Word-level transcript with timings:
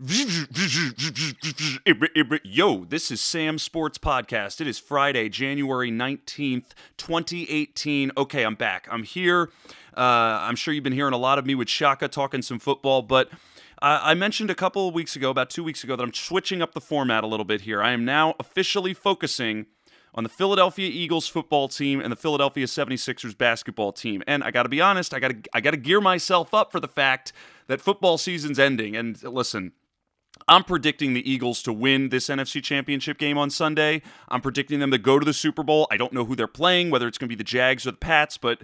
Yo, 0.00 0.06
this 2.84 3.10
is 3.10 3.20
Sam 3.20 3.58
Sports 3.58 3.98
Podcast. 3.98 4.60
It 4.60 4.68
is 4.68 4.78
Friday, 4.78 5.28
January 5.28 5.90
19th, 5.90 6.66
2018. 6.96 8.12
Okay, 8.16 8.44
I'm 8.44 8.54
back. 8.54 8.86
I'm 8.92 9.02
here. 9.02 9.50
Uh, 9.96 10.38
I'm 10.40 10.54
sure 10.54 10.72
you've 10.72 10.84
been 10.84 10.92
hearing 10.92 11.14
a 11.14 11.18
lot 11.18 11.40
of 11.40 11.46
me 11.46 11.56
with 11.56 11.68
Shaka 11.68 12.06
talking 12.06 12.42
some 12.42 12.60
football, 12.60 13.02
but 13.02 13.28
uh, 13.82 13.98
I 14.04 14.14
mentioned 14.14 14.50
a 14.50 14.54
couple 14.54 14.86
of 14.86 14.94
weeks 14.94 15.16
ago, 15.16 15.30
about 15.30 15.50
two 15.50 15.64
weeks 15.64 15.82
ago, 15.82 15.96
that 15.96 16.02
I'm 16.04 16.14
switching 16.14 16.62
up 16.62 16.74
the 16.74 16.80
format 16.80 17.24
a 17.24 17.26
little 17.26 17.44
bit 17.44 17.62
here. 17.62 17.82
I 17.82 17.90
am 17.90 18.04
now 18.04 18.36
officially 18.38 18.94
focusing 18.94 19.66
on 20.14 20.22
the 20.22 20.28
Philadelphia 20.28 20.88
Eagles 20.88 21.26
football 21.26 21.66
team 21.66 22.00
and 22.00 22.12
the 22.12 22.16
Philadelphia 22.16 22.66
76ers 22.66 23.36
basketball 23.36 23.92
team. 23.92 24.22
And 24.28 24.44
I 24.44 24.52
got 24.52 24.62
to 24.62 24.68
be 24.68 24.80
honest, 24.80 25.12
I 25.12 25.18
got 25.18 25.30
to 25.30 25.38
I 25.52 25.60
got 25.60 25.72
to 25.72 25.76
gear 25.76 26.00
myself 26.00 26.54
up 26.54 26.70
for 26.70 26.78
the 26.78 26.88
fact 26.88 27.32
that 27.66 27.80
football 27.80 28.16
season's 28.16 28.58
ending. 28.58 28.96
And 28.96 29.22
listen, 29.22 29.72
I'm 30.48 30.64
predicting 30.64 31.12
the 31.12 31.30
Eagles 31.30 31.62
to 31.64 31.72
win 31.72 32.08
this 32.08 32.28
NFC 32.28 32.62
Championship 32.62 33.18
game 33.18 33.36
on 33.36 33.50
Sunday. 33.50 34.00
I'm 34.28 34.40
predicting 34.40 34.80
them 34.80 34.90
to 34.90 34.98
go 34.98 35.18
to 35.18 35.24
the 35.24 35.34
Super 35.34 35.62
Bowl. 35.62 35.86
I 35.90 35.98
don't 35.98 36.12
know 36.12 36.24
who 36.24 36.34
they're 36.34 36.46
playing, 36.46 36.90
whether 36.90 37.06
it's 37.06 37.18
going 37.18 37.28
to 37.28 37.34
be 37.34 37.38
the 37.38 37.44
Jags 37.44 37.86
or 37.86 37.90
the 37.90 37.98
Pats, 37.98 38.38
but 38.38 38.62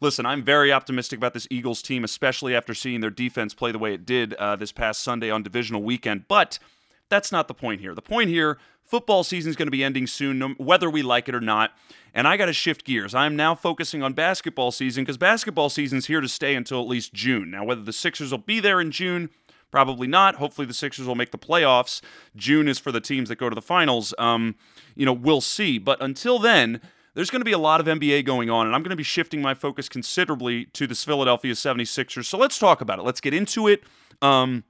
listen, 0.00 0.26
I'm 0.26 0.44
very 0.44 0.72
optimistic 0.72 1.16
about 1.16 1.34
this 1.34 1.48
Eagles 1.50 1.82
team, 1.82 2.04
especially 2.04 2.54
after 2.54 2.72
seeing 2.72 3.00
their 3.00 3.10
defense 3.10 3.52
play 3.52 3.72
the 3.72 3.80
way 3.80 3.94
it 3.94 4.06
did 4.06 4.34
uh, 4.34 4.54
this 4.54 4.70
past 4.70 5.02
Sunday 5.02 5.28
on 5.28 5.42
divisional 5.42 5.82
weekend. 5.82 6.28
But 6.28 6.60
that's 7.08 7.32
not 7.32 7.48
the 7.48 7.54
point 7.54 7.80
here. 7.80 7.94
The 7.96 8.02
point 8.02 8.28
here, 8.28 8.58
football 8.84 9.24
season 9.24 9.50
is 9.50 9.56
going 9.56 9.66
to 9.66 9.72
be 9.72 9.82
ending 9.82 10.06
soon, 10.06 10.40
whether 10.58 10.88
we 10.88 11.02
like 11.02 11.28
it 11.28 11.34
or 11.34 11.40
not. 11.40 11.72
And 12.14 12.28
I 12.28 12.36
got 12.36 12.46
to 12.46 12.52
shift 12.52 12.84
gears. 12.84 13.12
I'm 13.12 13.34
now 13.34 13.56
focusing 13.56 14.04
on 14.04 14.12
basketball 14.12 14.70
season 14.70 15.02
because 15.02 15.18
basketball 15.18 15.68
season's 15.68 16.06
here 16.06 16.20
to 16.20 16.28
stay 16.28 16.54
until 16.54 16.80
at 16.80 16.86
least 16.86 17.12
June. 17.12 17.50
Now, 17.50 17.64
whether 17.64 17.82
the 17.82 17.92
Sixers 17.92 18.30
will 18.30 18.38
be 18.38 18.60
there 18.60 18.80
in 18.80 18.92
June, 18.92 19.30
Probably 19.74 20.06
not. 20.06 20.36
Hopefully, 20.36 20.68
the 20.68 20.72
Sixers 20.72 21.04
will 21.04 21.16
make 21.16 21.32
the 21.32 21.36
playoffs. 21.36 22.00
June 22.36 22.68
is 22.68 22.78
for 22.78 22.92
the 22.92 23.00
teams 23.00 23.28
that 23.28 23.40
go 23.40 23.48
to 23.48 23.56
the 23.56 23.60
finals. 23.60 24.14
Um, 24.20 24.54
you 24.94 25.04
know, 25.04 25.12
we'll 25.12 25.40
see. 25.40 25.78
But 25.78 26.00
until 26.00 26.38
then, 26.38 26.80
there's 27.14 27.28
going 27.28 27.40
to 27.40 27.44
be 27.44 27.50
a 27.50 27.58
lot 27.58 27.80
of 27.80 27.88
NBA 27.88 28.24
going 28.24 28.48
on, 28.48 28.66
and 28.66 28.74
I'm 28.76 28.84
going 28.84 28.90
to 28.90 28.96
be 28.96 29.02
shifting 29.02 29.42
my 29.42 29.52
focus 29.52 29.88
considerably 29.88 30.66
to 30.66 30.86
the 30.86 30.94
Philadelphia 30.94 31.54
76ers. 31.54 32.26
So 32.26 32.38
let's 32.38 32.56
talk 32.56 32.80
about 32.80 33.00
it. 33.00 33.02
Let's 33.02 33.20
get 33.20 33.34
into 33.34 33.66
it. 33.66 33.82
Um, 34.22 34.62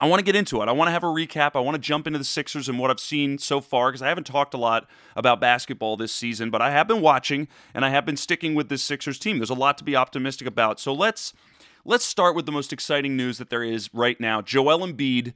I 0.00 0.06
want 0.06 0.20
to 0.20 0.24
get 0.24 0.36
into 0.36 0.62
it. 0.62 0.68
I 0.68 0.72
want 0.72 0.86
to 0.86 0.92
have 0.92 1.02
a 1.02 1.08
recap. 1.08 1.56
I 1.56 1.58
want 1.58 1.74
to 1.74 1.80
jump 1.80 2.06
into 2.06 2.20
the 2.20 2.24
Sixers 2.24 2.68
and 2.68 2.78
what 2.78 2.92
I've 2.92 3.00
seen 3.00 3.38
so 3.38 3.60
far 3.60 3.90
because 3.90 4.00
I 4.00 4.06
haven't 4.06 4.28
talked 4.28 4.54
a 4.54 4.58
lot 4.58 4.86
about 5.16 5.40
basketball 5.40 5.96
this 5.96 6.12
season, 6.12 6.50
but 6.50 6.62
I 6.62 6.70
have 6.70 6.86
been 6.86 7.00
watching 7.00 7.48
and 7.74 7.84
I 7.84 7.90
have 7.90 8.06
been 8.06 8.16
sticking 8.16 8.54
with 8.54 8.68
this 8.68 8.84
Sixers 8.84 9.18
team. 9.18 9.38
There's 9.38 9.50
a 9.50 9.54
lot 9.54 9.76
to 9.78 9.84
be 9.84 9.96
optimistic 9.96 10.46
about. 10.46 10.78
So 10.78 10.92
let's 10.92 11.32
Let's 11.88 12.04
start 12.04 12.34
with 12.34 12.46
the 12.46 12.52
most 12.52 12.72
exciting 12.72 13.16
news 13.16 13.38
that 13.38 13.48
there 13.48 13.62
is 13.62 13.88
right 13.94 14.18
now. 14.18 14.42
Joel 14.42 14.80
Embiid 14.80 15.34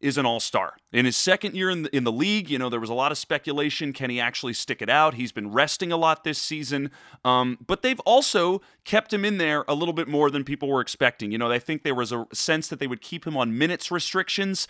is 0.00 0.16
an 0.16 0.24
all-star. 0.24 0.74
In 0.92 1.06
his 1.06 1.16
second 1.16 1.56
year 1.56 1.70
in 1.70 1.82
the, 1.82 1.96
in 1.96 2.04
the 2.04 2.12
league, 2.12 2.48
you 2.48 2.56
know, 2.56 2.68
there 2.68 2.78
was 2.78 2.88
a 2.88 2.94
lot 2.94 3.10
of 3.10 3.18
speculation. 3.18 3.92
Can 3.92 4.08
he 4.08 4.20
actually 4.20 4.52
stick 4.52 4.80
it 4.80 4.88
out? 4.88 5.14
He's 5.14 5.32
been 5.32 5.50
resting 5.50 5.90
a 5.90 5.96
lot 5.96 6.22
this 6.22 6.38
season. 6.38 6.92
Um, 7.24 7.58
but 7.66 7.82
they've 7.82 7.98
also 8.06 8.60
kept 8.84 9.12
him 9.12 9.24
in 9.24 9.38
there 9.38 9.64
a 9.66 9.74
little 9.74 9.92
bit 9.92 10.06
more 10.06 10.30
than 10.30 10.44
people 10.44 10.68
were 10.68 10.80
expecting. 10.80 11.32
You 11.32 11.38
know, 11.38 11.50
I 11.50 11.58
think 11.58 11.82
there 11.82 11.96
was 11.96 12.12
a 12.12 12.28
sense 12.32 12.68
that 12.68 12.78
they 12.78 12.86
would 12.86 13.00
keep 13.00 13.26
him 13.26 13.36
on 13.36 13.58
minutes 13.58 13.90
restrictions. 13.90 14.68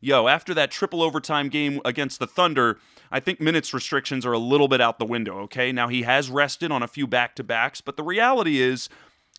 Yo, 0.00 0.28
after 0.28 0.54
that 0.54 0.70
triple 0.70 1.02
overtime 1.02 1.48
game 1.48 1.80
against 1.84 2.20
the 2.20 2.26
Thunder, 2.28 2.78
I 3.10 3.18
think 3.18 3.40
minutes 3.40 3.74
restrictions 3.74 4.24
are 4.24 4.32
a 4.32 4.38
little 4.38 4.68
bit 4.68 4.80
out 4.80 5.00
the 5.00 5.04
window, 5.04 5.40
okay? 5.40 5.72
Now, 5.72 5.88
he 5.88 6.02
has 6.02 6.30
rested 6.30 6.70
on 6.70 6.84
a 6.84 6.88
few 6.88 7.08
back 7.08 7.34
to 7.34 7.42
backs, 7.42 7.80
but 7.80 7.96
the 7.96 8.04
reality 8.04 8.60
is 8.60 8.88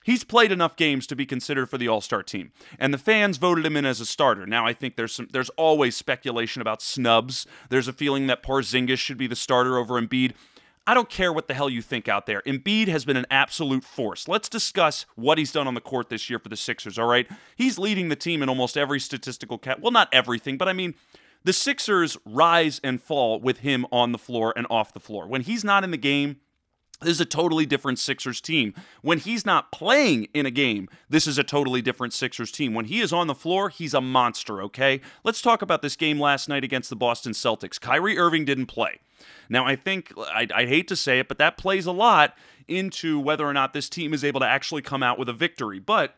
he's 0.10 0.24
played 0.24 0.52
enough 0.52 0.76
games 0.76 1.06
to 1.06 1.16
be 1.16 1.26
considered 1.26 1.70
for 1.70 1.78
the 1.78 1.88
All-Star 1.88 2.24
team. 2.24 2.52
And 2.80 2.92
the 2.92 2.98
fans 2.98 3.38
voted 3.38 3.64
him 3.64 3.78
in 3.78 3.86
as 3.86 4.02
a 4.02 4.06
starter. 4.06 4.48
Now 4.48 4.66
I 4.66 4.74
think 4.74 4.96
there's 4.96 5.14
some 5.14 5.28
there's 5.32 5.50
always 5.52 5.96
speculation 5.96 6.62
about 6.62 6.82
snubs. 6.82 7.46
There's 7.70 7.88
a 7.88 7.94
feeling 7.94 8.26
that 8.28 8.42
Porzingis 8.42 8.98
should 8.98 9.18
be 9.18 9.28
the 9.28 9.36
starter 9.36 9.78
over 9.78 10.02
Embiid. 10.02 10.34
I 10.88 10.96
don't 10.96 11.10
care 11.10 11.32
what 11.32 11.48
the 11.48 11.54
hell 11.54 11.70
you 11.70 11.84
think 11.84 12.08
out 12.08 12.26
there. 12.26 12.42
Embiid 12.48 12.88
has 12.88 13.06
been 13.06 13.18
an 13.18 13.28
absolute 13.30 13.84
force. 13.84 14.28
Let's 14.28 14.50
discuss 14.50 15.06
what 15.16 15.38
he's 15.38 15.52
done 15.52 15.68
on 15.68 15.76
the 15.76 15.82
court 15.82 16.10
this 16.10 16.32
year 16.32 16.40
for 16.40 16.50
the 16.50 16.58
Sixers, 16.58 16.98
all 16.98 17.06
right? 17.06 17.30
He's 17.56 17.78
leading 17.78 18.10
the 18.10 18.16
team 18.16 18.42
in 18.42 18.50
almost 18.50 18.76
every 18.76 19.00
statistical 19.00 19.60
cat. 19.60 19.80
Well, 19.82 19.92
not 19.92 20.10
everything, 20.12 20.58
but 20.58 20.68
I 20.68 20.74
mean, 20.74 20.96
the 21.44 21.54
Sixers 21.54 22.18
rise 22.26 22.82
and 22.84 23.00
fall 23.00 23.40
with 23.40 23.60
him 23.60 23.86
on 23.92 24.14
the 24.14 24.18
floor 24.18 24.52
and 24.58 24.66
off 24.72 24.92
the 24.92 25.00
floor. 25.00 25.28
When 25.28 25.42
he's 25.42 25.64
not 25.64 25.84
in 25.84 25.92
the 25.92 25.98
game, 25.98 26.38
this 27.02 27.12
is 27.12 27.22
a 27.22 27.26
totally 27.26 27.66
different 27.66 28.00
Sixers 28.00 28.42
team. 28.42 28.74
When 29.02 29.20
he's 29.20 29.46
not 29.46 29.72
playing 29.72 30.28
in 30.34 30.46
a 30.46 30.52
game, 30.52 30.90
this 31.10 31.28
is 31.28 31.38
a 31.38 31.44
totally 31.44 31.82
different 31.82 32.14
Sixers 32.14 32.52
team. 32.52 32.74
When 32.74 32.86
he 32.86 33.00
is 33.00 33.14
on 33.14 33.28
the 33.28 33.36
floor, 33.36 33.70
he's 33.70 33.94
a 33.94 34.02
monster, 34.02 34.62
okay? 34.64 35.02
Let's 35.24 35.42
talk 35.42 35.62
about 35.62 35.82
this 35.82 35.96
game 35.96 36.20
last 36.20 36.50
night 36.50 36.64
against 36.64 36.90
the 36.90 36.96
Boston 36.96 37.32
Celtics. 37.32 37.80
Kyrie 37.80 38.18
Irving 38.18 38.46
didn't 38.46 38.66
play. 38.66 39.00
Now, 39.50 39.66
I 39.66 39.76
think, 39.76 40.14
I, 40.18 40.48
I 40.54 40.66
hate 40.66 40.88
to 40.90 40.96
say 40.96 41.20
it, 41.20 41.28
but 41.28 41.38
that 41.38 41.58
plays 41.58 41.86
a 41.86 41.92
lot 41.92 42.36
into 42.68 43.20
whether 43.20 43.46
or 43.46 43.54
not 43.54 43.74
this 43.74 43.90
team 43.90 44.14
is 44.14 44.24
able 44.24 44.40
to 44.42 44.46
actually 44.46 44.82
come 44.82 45.02
out 45.02 45.18
with 45.18 45.30
a 45.30 45.34
victory. 45.34 45.80
But 45.80 46.16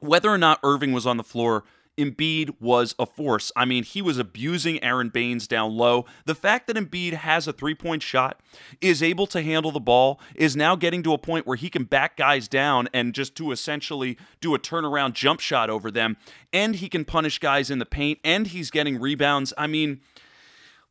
whether 0.00 0.30
or 0.30 0.38
not 0.38 0.60
Irving 0.62 0.92
was 0.92 1.06
on 1.06 1.16
the 1.16 1.24
floor, 1.24 1.64
Embiid 2.00 2.54
was 2.60 2.94
a 2.98 3.06
force. 3.06 3.52
I 3.54 3.64
mean, 3.64 3.84
he 3.84 4.00
was 4.00 4.18
abusing 4.18 4.82
Aron 4.82 5.10
Baynes 5.10 5.46
down 5.46 5.76
low. 5.76 6.06
The 6.24 6.34
fact 6.34 6.66
that 6.66 6.76
Embiid 6.76 7.12
has 7.12 7.46
a 7.46 7.52
three 7.52 7.74
point 7.74 8.02
shot, 8.02 8.40
is 8.80 9.02
able 9.02 9.26
to 9.28 9.42
handle 9.42 9.70
the 9.70 9.80
ball, 9.80 10.18
is 10.34 10.56
now 10.56 10.76
getting 10.76 11.02
to 11.02 11.12
a 11.12 11.18
point 11.18 11.46
where 11.46 11.56
he 11.56 11.68
can 11.68 11.84
back 11.84 12.16
guys 12.16 12.48
down 12.48 12.88
and 12.94 13.14
just 13.14 13.34
to 13.36 13.52
essentially 13.52 14.16
do 14.40 14.54
a 14.54 14.58
turnaround 14.58 15.12
jump 15.12 15.40
shot 15.40 15.70
over 15.70 15.90
them. 15.90 16.16
And 16.52 16.76
he 16.76 16.88
can 16.88 17.04
punish 17.04 17.38
guys 17.38 17.70
in 17.70 17.78
the 17.78 17.86
paint, 17.86 18.18
and 18.24 18.48
he's 18.48 18.70
getting 18.70 18.98
rebounds. 18.98 19.52
I 19.58 19.66
mean, 19.66 20.00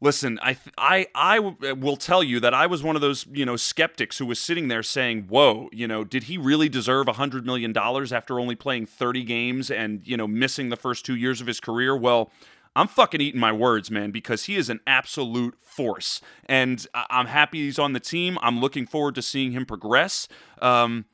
Listen, 0.02 0.40
I 0.42 0.58
I 0.78 1.08
I 1.14 1.40
will 1.40 1.98
tell 1.98 2.24
you 2.24 2.40
that 2.40 2.54
I 2.54 2.68
was 2.68 2.82
one 2.82 2.96
of 2.96 3.02
those 3.02 3.26
you 3.32 3.46
know 3.46 3.58
skeptics 3.58 4.18
who 4.18 4.26
was 4.26 4.40
sitting 4.40 4.70
there 4.70 4.84
saying, 4.84 5.26
"Whoa, 5.28 5.70
you 5.74 5.88
know, 5.88 6.06
did 6.06 6.24
he 6.24 6.38
really 6.38 6.70
deserve 6.70 7.10
a 7.10 7.14
hundred 7.14 7.46
million 7.46 7.74
dollars 7.74 8.14
after 8.14 8.40
only 8.40 8.56
playing 8.56 8.86
thirty 8.86 9.24
games 9.24 9.70
and 9.70 10.08
you 10.08 10.16
know 10.16 10.28
missing 10.28 10.70
the 10.70 10.78
first 10.78 11.06
two 11.06 11.16
years 11.16 11.42
of 11.42 11.48
his 11.48 11.60
career?" 11.60 11.96
Well. 11.96 12.32
I'm 12.76 12.88
fucking 12.88 13.20
eating 13.20 13.42
my 13.42 13.52
words, 13.52 13.90
man, 13.90 14.12
because 14.12 14.44
he 14.44 14.56
is 14.56 14.70
an 14.70 14.80
absolute 14.86 15.56
force. 15.60 16.22
And 16.46 16.86
I'm 16.94 17.26
happy 17.26 17.66
he's 17.66 17.80
on 17.80 17.94
the 17.94 18.00
team. 18.00 18.38
I'm 18.44 18.62
looking 18.62 18.86
forward 18.86 19.16
to 19.16 19.24
seeing 19.24 19.54
him 19.54 19.66
progress. 19.66 20.28
Um, 20.62 21.06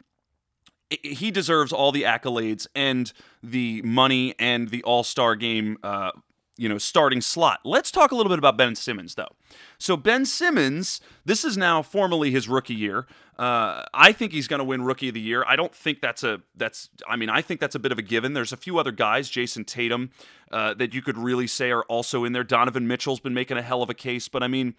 he 0.89 1.31
deserves 1.31 1.71
all 1.71 1.93
the 1.93 2.03
accolades 2.03 2.67
and 2.75 3.11
the 3.41 3.81
money 3.83 4.35
and 4.37 4.69
the 4.69 4.83
All 4.83 5.03
Star 5.03 5.35
game 5.37 5.77
uh, 5.81 6.11
you 6.57 6.69
know, 6.69 6.77
starting 6.77 7.21
slot. 7.21 7.59
Let's 7.63 7.91
talk 7.91 8.11
a 8.11 8.15
little 8.15 8.29
bit 8.29 8.39
about 8.39 8.57
Ben 8.57 8.75
Simmons, 8.75 9.15
though. 9.15 9.35
So 9.77 9.97
Ben 9.97 10.25
Simmons, 10.25 11.01
this 11.25 11.43
is 11.43 11.57
now 11.57 11.81
formally 11.81 12.31
his 12.31 12.47
rookie 12.47 12.75
year. 12.75 13.07
Uh, 13.37 13.83
I 13.93 14.13
think 14.13 14.31
he's 14.31 14.47
going 14.47 14.59
to 14.59 14.63
win 14.63 14.83
Rookie 14.83 15.09
of 15.09 15.13
the 15.13 15.19
Year. 15.19 15.43
I 15.45 15.57
don't 15.57 15.75
think 15.75 15.99
that's 15.99 16.23
a 16.23 16.41
that's. 16.55 16.89
I 17.07 17.17
mean, 17.17 17.29
I 17.29 17.41
think 17.41 17.59
that's 17.59 17.75
a 17.75 17.79
bit 17.79 17.91
of 17.91 17.99
a 17.99 18.01
given. 18.01 18.33
There's 18.33 18.53
a 18.53 18.57
few 18.57 18.79
other 18.79 18.93
guys, 18.93 19.29
Jayson 19.29 19.65
Tatum, 19.65 20.11
uh, 20.51 20.73
that 20.75 20.93
you 20.93 21.01
could 21.01 21.17
really 21.17 21.47
say 21.47 21.71
are 21.71 21.83
also 21.83 22.23
in 22.23 22.31
there. 22.31 22.45
Donovan 22.45 22.87
Mitchell's 22.87 23.19
been 23.19 23.33
making 23.33 23.57
a 23.57 23.61
hell 23.61 23.83
of 23.83 23.89
a 23.89 23.93
case, 23.93 24.29
but 24.29 24.41
I 24.41 24.47
mean, 24.47 24.75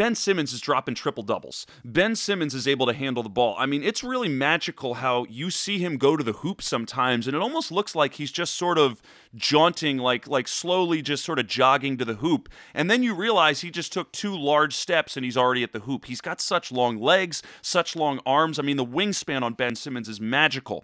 Ben 0.00 0.14
Simmons 0.14 0.54
is 0.54 0.62
dropping 0.62 0.94
triple 0.94 1.22
doubles. 1.22 1.66
Ben 1.84 2.16
Simmons 2.16 2.54
is 2.54 2.66
able 2.66 2.86
to 2.86 2.94
handle 2.94 3.22
the 3.22 3.28
ball. 3.28 3.54
I 3.58 3.66
mean, 3.66 3.82
it's 3.82 4.02
really 4.02 4.30
magical 4.30 4.94
how 4.94 5.26
you 5.28 5.50
see 5.50 5.78
him 5.78 5.98
go 5.98 6.16
to 6.16 6.24
the 6.24 6.32
hoop 6.32 6.62
sometimes, 6.62 7.26
and 7.26 7.36
it 7.36 7.42
almost 7.42 7.70
looks 7.70 7.94
like 7.94 8.14
he's 8.14 8.32
just 8.32 8.56
sort 8.56 8.78
of 8.78 9.02
jaunting, 9.34 9.98
like 9.98 10.26
like 10.26 10.48
slowly 10.48 11.02
just 11.02 11.22
sort 11.22 11.38
of 11.38 11.46
jogging 11.48 11.98
to 11.98 12.06
the 12.06 12.14
hoop. 12.14 12.48
And 12.72 12.90
then 12.90 13.02
you 13.02 13.14
realize 13.14 13.60
he 13.60 13.70
just 13.70 13.92
took 13.92 14.10
two 14.10 14.34
large 14.34 14.74
steps 14.74 15.18
and 15.18 15.24
he's 15.26 15.36
already 15.36 15.62
at 15.62 15.74
the 15.74 15.80
hoop. 15.80 16.06
He's 16.06 16.22
got 16.22 16.40
such 16.40 16.72
long 16.72 16.96
legs, 16.96 17.42
such 17.60 17.94
long 17.94 18.20
arms. 18.24 18.58
I 18.58 18.62
mean, 18.62 18.78
the 18.78 18.86
wingspan 18.86 19.42
on 19.42 19.52
Ben 19.52 19.76
Simmons 19.76 20.08
is 20.08 20.18
magical. 20.18 20.82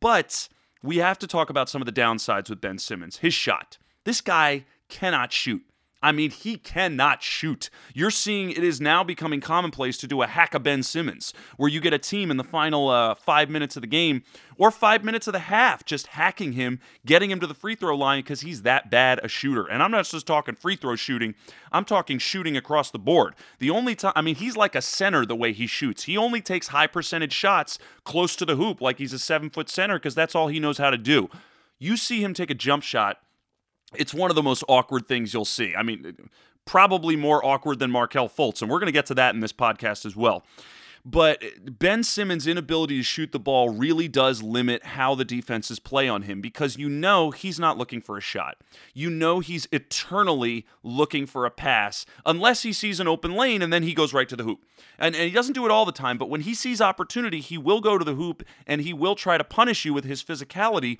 But 0.00 0.48
we 0.82 0.96
have 0.96 1.20
to 1.20 1.28
talk 1.28 1.48
about 1.48 1.68
some 1.68 1.80
of 1.80 1.86
the 1.86 1.92
downsides 1.92 2.50
with 2.50 2.60
Ben 2.60 2.78
Simmons. 2.78 3.18
His 3.18 3.34
shot. 3.34 3.78
This 4.02 4.20
guy 4.20 4.64
cannot 4.88 5.32
shoot. 5.32 5.62
I 6.00 6.12
mean, 6.12 6.30
he 6.30 6.56
cannot 6.56 7.22
shoot. 7.22 7.70
You're 7.92 8.12
seeing 8.12 8.50
it 8.50 8.62
is 8.62 8.80
now 8.80 9.02
becoming 9.02 9.40
commonplace 9.40 9.98
to 9.98 10.06
do 10.06 10.22
a 10.22 10.28
hack 10.28 10.54
of 10.54 10.62
Ben 10.62 10.84
Simmons, 10.84 11.32
where 11.56 11.68
you 11.68 11.80
get 11.80 11.92
a 11.92 11.98
team 11.98 12.30
in 12.30 12.36
the 12.36 12.44
final 12.44 12.88
uh, 12.88 13.14
five 13.14 13.50
minutes 13.50 13.76
of 13.76 13.82
the 13.82 13.88
game 13.88 14.22
or 14.56 14.70
five 14.70 15.02
minutes 15.02 15.26
of 15.26 15.32
the 15.32 15.40
half 15.40 15.84
just 15.84 16.08
hacking 16.08 16.52
him, 16.52 16.78
getting 17.04 17.30
him 17.30 17.40
to 17.40 17.46
the 17.46 17.54
free 17.54 17.74
throw 17.74 17.96
line 17.96 18.20
because 18.20 18.42
he's 18.42 18.62
that 18.62 18.90
bad 18.90 19.20
a 19.24 19.28
shooter. 19.28 19.66
And 19.66 19.82
I'm 19.82 19.90
not 19.90 20.04
just 20.04 20.26
talking 20.26 20.54
free 20.54 20.76
throw 20.76 20.94
shooting, 20.94 21.34
I'm 21.72 21.84
talking 21.84 22.18
shooting 22.18 22.56
across 22.56 22.90
the 22.90 22.98
board. 22.98 23.34
The 23.58 23.70
only 23.70 23.96
time, 23.96 24.12
I 24.14 24.22
mean, 24.22 24.36
he's 24.36 24.56
like 24.56 24.76
a 24.76 24.82
center 24.82 25.26
the 25.26 25.36
way 25.36 25.52
he 25.52 25.66
shoots. 25.66 26.04
He 26.04 26.16
only 26.16 26.40
takes 26.40 26.68
high 26.68 26.86
percentage 26.86 27.32
shots 27.32 27.78
close 28.04 28.36
to 28.36 28.44
the 28.44 28.56
hoop 28.56 28.80
like 28.80 28.98
he's 28.98 29.12
a 29.12 29.18
seven 29.18 29.50
foot 29.50 29.68
center 29.68 29.98
because 29.98 30.14
that's 30.14 30.34
all 30.36 30.46
he 30.46 30.60
knows 30.60 30.78
how 30.78 30.90
to 30.90 30.98
do. 30.98 31.28
You 31.80 31.96
see 31.96 32.22
him 32.22 32.34
take 32.34 32.50
a 32.50 32.54
jump 32.54 32.82
shot 32.82 33.18
it's 33.94 34.14
one 34.14 34.30
of 34.30 34.36
the 34.36 34.42
most 34.42 34.64
awkward 34.68 35.06
things 35.06 35.32
you'll 35.32 35.44
see. 35.44 35.74
I 35.76 35.82
mean, 35.82 36.30
probably 36.64 37.16
more 37.16 37.44
awkward 37.44 37.78
than 37.78 37.90
Markelle 37.90 38.28
Fultz, 38.28 38.60
and 38.60 38.70
we're 38.70 38.78
going 38.78 38.86
to 38.86 38.92
get 38.92 39.06
to 39.06 39.14
that 39.14 39.34
in 39.34 39.40
this 39.40 39.52
podcast 39.52 40.04
as 40.04 40.14
well. 40.14 40.44
But 41.04 41.42
Ben 41.78 42.02
Simmons' 42.02 42.46
inability 42.46 42.98
to 42.98 43.02
shoot 43.02 43.32
the 43.32 43.38
ball 43.38 43.70
really 43.70 44.08
does 44.08 44.42
limit 44.42 44.84
how 44.84 45.14
the 45.14 45.24
defenses 45.24 45.78
play 45.78 46.06
on 46.06 46.22
him 46.22 46.42
because 46.42 46.76
you 46.76 46.88
know 46.88 47.30
he's 47.30 47.58
not 47.58 47.78
looking 47.78 48.02
for 48.02 48.18
a 48.18 48.20
shot. 48.20 48.58
You 48.92 49.08
know 49.08 49.40
he's 49.40 49.66
eternally 49.72 50.66
looking 50.82 51.24
for 51.24 51.46
a 51.46 51.50
pass 51.50 52.04
unless 52.26 52.62
he 52.62 52.74
sees 52.74 53.00
an 53.00 53.08
open 53.08 53.34
lane 53.34 53.62
and 53.62 53.72
then 53.72 53.84
he 53.84 53.94
goes 53.94 54.12
right 54.12 54.28
to 54.28 54.36
the 54.36 54.44
hoop. 54.44 54.64
And, 54.98 55.14
and 55.14 55.24
he 55.24 55.30
doesn't 55.30 55.54
do 55.54 55.64
it 55.64 55.70
all 55.70 55.86
the 55.86 55.92
time, 55.92 56.18
but 56.18 56.28
when 56.28 56.42
he 56.42 56.52
sees 56.54 56.80
opportunity, 56.80 57.40
he 57.40 57.56
will 57.56 57.80
go 57.80 57.96
to 57.96 58.04
the 58.04 58.14
hoop 58.14 58.42
and 58.66 58.82
he 58.82 58.92
will 58.92 59.14
try 59.14 59.38
to 59.38 59.44
punish 59.44 59.84
you 59.84 59.94
with 59.94 60.04
his 60.04 60.22
physicality. 60.22 60.98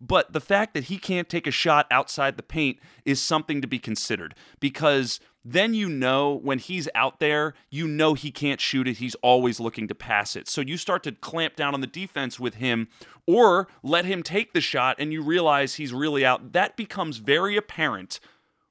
But 0.00 0.32
the 0.32 0.40
fact 0.40 0.72
that 0.74 0.84
he 0.84 0.96
can't 0.96 1.28
take 1.28 1.46
a 1.46 1.50
shot 1.50 1.86
outside 1.90 2.36
the 2.36 2.42
paint 2.42 2.78
is 3.04 3.20
something 3.20 3.60
to 3.60 3.66
be 3.66 3.78
considered 3.78 4.34
because 4.58 5.20
then 5.44 5.74
you 5.74 5.88
know 5.88 6.34
when 6.34 6.58
he's 6.58 6.88
out 6.94 7.20
there, 7.20 7.54
you 7.70 7.86
know 7.86 8.14
he 8.14 8.30
can't 8.30 8.60
shoot 8.60 8.88
it. 8.88 8.96
He's 8.96 9.14
always 9.16 9.60
looking 9.60 9.88
to 9.88 9.94
pass 9.94 10.36
it. 10.36 10.48
So 10.48 10.62
you 10.62 10.78
start 10.78 11.02
to 11.04 11.12
clamp 11.12 11.56
down 11.56 11.74
on 11.74 11.82
the 11.82 11.86
defense 11.86 12.40
with 12.40 12.54
him 12.54 12.88
or 13.26 13.68
let 13.82 14.06
him 14.06 14.22
take 14.22 14.54
the 14.54 14.60
shot 14.60 14.96
and 14.98 15.12
you 15.12 15.22
realize 15.22 15.74
he's 15.74 15.92
really 15.92 16.24
out. 16.24 16.52
That 16.52 16.76
becomes 16.76 17.18
very 17.18 17.56
apparent 17.56 18.20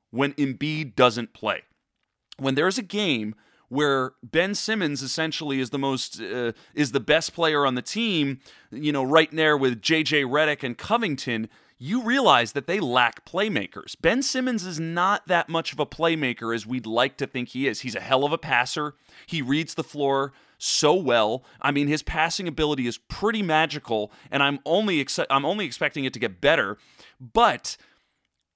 when 0.10 0.34
Embiid 0.34 0.96
doesn't 0.96 1.34
play. 1.34 1.64
When 2.38 2.56
there's 2.56 2.78
a 2.78 2.84
game 2.84 3.36
where 3.70 4.14
Ben 4.22 4.54
Simmons 4.56 5.02
essentially 5.02 5.60
is 5.60 5.70
the 5.70 5.80
most 5.80 6.22
uh, 6.22 6.52
is 6.74 6.92
the 6.92 7.00
best 7.00 7.34
player 7.34 7.66
on 7.66 7.76
the 7.76 7.82
team, 7.82 8.40
you 8.72 8.92
know, 8.92 9.04
right 9.04 9.32
there 9.32 9.56
with 9.56 9.82
JJ 9.82 10.26
Redick 10.26 10.64
and 10.64 10.78
Covington, 10.78 11.50
you 11.78 12.04
realize 12.04 12.52
that 12.52 12.68
they 12.68 12.80
lack 12.80 13.26
playmakers. 13.26 13.96
Ben 14.00 14.22
Simmons 14.22 14.66
is 14.66 14.80
not 14.80 15.26
that 15.28 15.48
much 15.48 15.72
of 15.72 15.80
a 15.80 15.86
playmaker 15.86 16.54
as 16.54 16.68
we'd 16.68 16.86
like 16.86 17.16
to 17.18 17.26
think 17.26 17.50
he 17.50 17.68
is. 17.68 17.82
He's 17.82 17.96
a 17.96 18.02
hell 18.02 18.26
of 18.26 18.34
a 18.34 18.38
passer. 18.38 18.96
He 19.26 19.42
reads 19.42 19.76
the 19.76 19.84
floor 19.84 20.34
so 20.58 20.94
well. 20.94 21.46
I 21.62 21.72
mean, 21.72 21.88
his 21.88 22.04
passing 22.04 22.48
ability 22.48 22.86
is 22.86 22.98
pretty 22.98 23.42
magical, 23.42 24.12
and 24.30 24.44
I'm 24.44 24.60
only 24.66 25.00
ex- 25.00 25.20
I'm 25.30 25.46
only 25.46 25.66
expecting 25.66 26.04
it 26.04 26.14
to 26.14 26.20
get 26.20 26.42
better. 26.42 26.78
But 27.20 27.78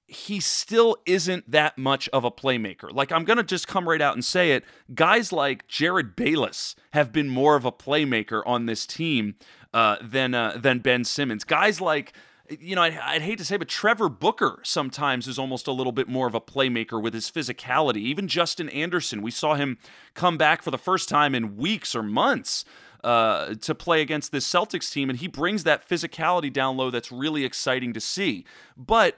he 0.06 0.40
still 0.40 0.96
isn't 1.06 1.50
that 1.50 1.78
much 1.78 2.08
of 2.10 2.24
a 2.24 2.30
playmaker. 2.30 2.92
Like, 2.92 3.10
I'm 3.10 3.24
going 3.24 3.38
to 3.38 3.42
just 3.42 3.66
come 3.66 3.88
right 3.88 4.02
out 4.02 4.14
and 4.14 4.24
say 4.24 4.52
it. 4.52 4.64
Guys 4.94 5.32
like 5.32 5.66
Jerryd 5.66 6.14
Bayless 6.14 6.76
have 6.92 7.12
been 7.12 7.28
more 7.28 7.56
of 7.56 7.64
a 7.64 7.72
playmaker 7.72 8.42
on 8.44 8.66
this 8.66 8.86
team 8.86 9.36
uh, 9.72 9.96
than, 10.02 10.34
uh, 10.34 10.58
than 10.60 10.80
Ben 10.80 11.04
Simmons. 11.04 11.44
Guys 11.44 11.80
like 11.80 12.12
you 12.60 12.76
know, 12.76 12.82
I'd, 12.82 12.98
I'd, 12.98 13.22
hate 13.22 13.38
to 13.38 13.44
say, 13.44 13.56
but 13.56 13.68
Trevor 13.68 14.08
Booker 14.08 14.60
sometimes 14.62 15.26
is 15.26 15.38
almost 15.38 15.66
a 15.66 15.72
little 15.72 15.92
bit 15.92 16.08
more 16.08 16.26
of 16.26 16.34
a 16.34 16.40
playmaker 16.40 17.00
with 17.00 17.14
his 17.14 17.30
physicality. 17.30 17.98
Even 17.98 18.28
Justin 18.28 18.68
Anderson, 18.68 19.22
we 19.22 19.30
saw 19.30 19.54
him 19.54 19.78
come 20.12 20.36
back 20.36 20.62
for 20.62 20.70
the 20.70 20.78
first 20.78 21.08
time 21.08 21.34
in 21.34 21.56
weeks 21.56 21.94
or 21.94 22.02
months 22.02 22.66
uh, 23.02 23.54
to 23.60 23.74
play 23.74 24.02
against 24.02 24.32
this 24.32 24.48
Celtics 24.50 24.92
team, 24.92 25.08
and 25.08 25.18
he 25.18 25.26
brings 25.26 25.64
that 25.64 25.88
physicality 25.88 26.52
down 26.52 26.76
low 26.76 26.90
that's 26.90 27.10
really 27.10 27.44
exciting 27.44 27.92
to 27.94 28.00
see. 28.00 28.44
But 28.76 29.16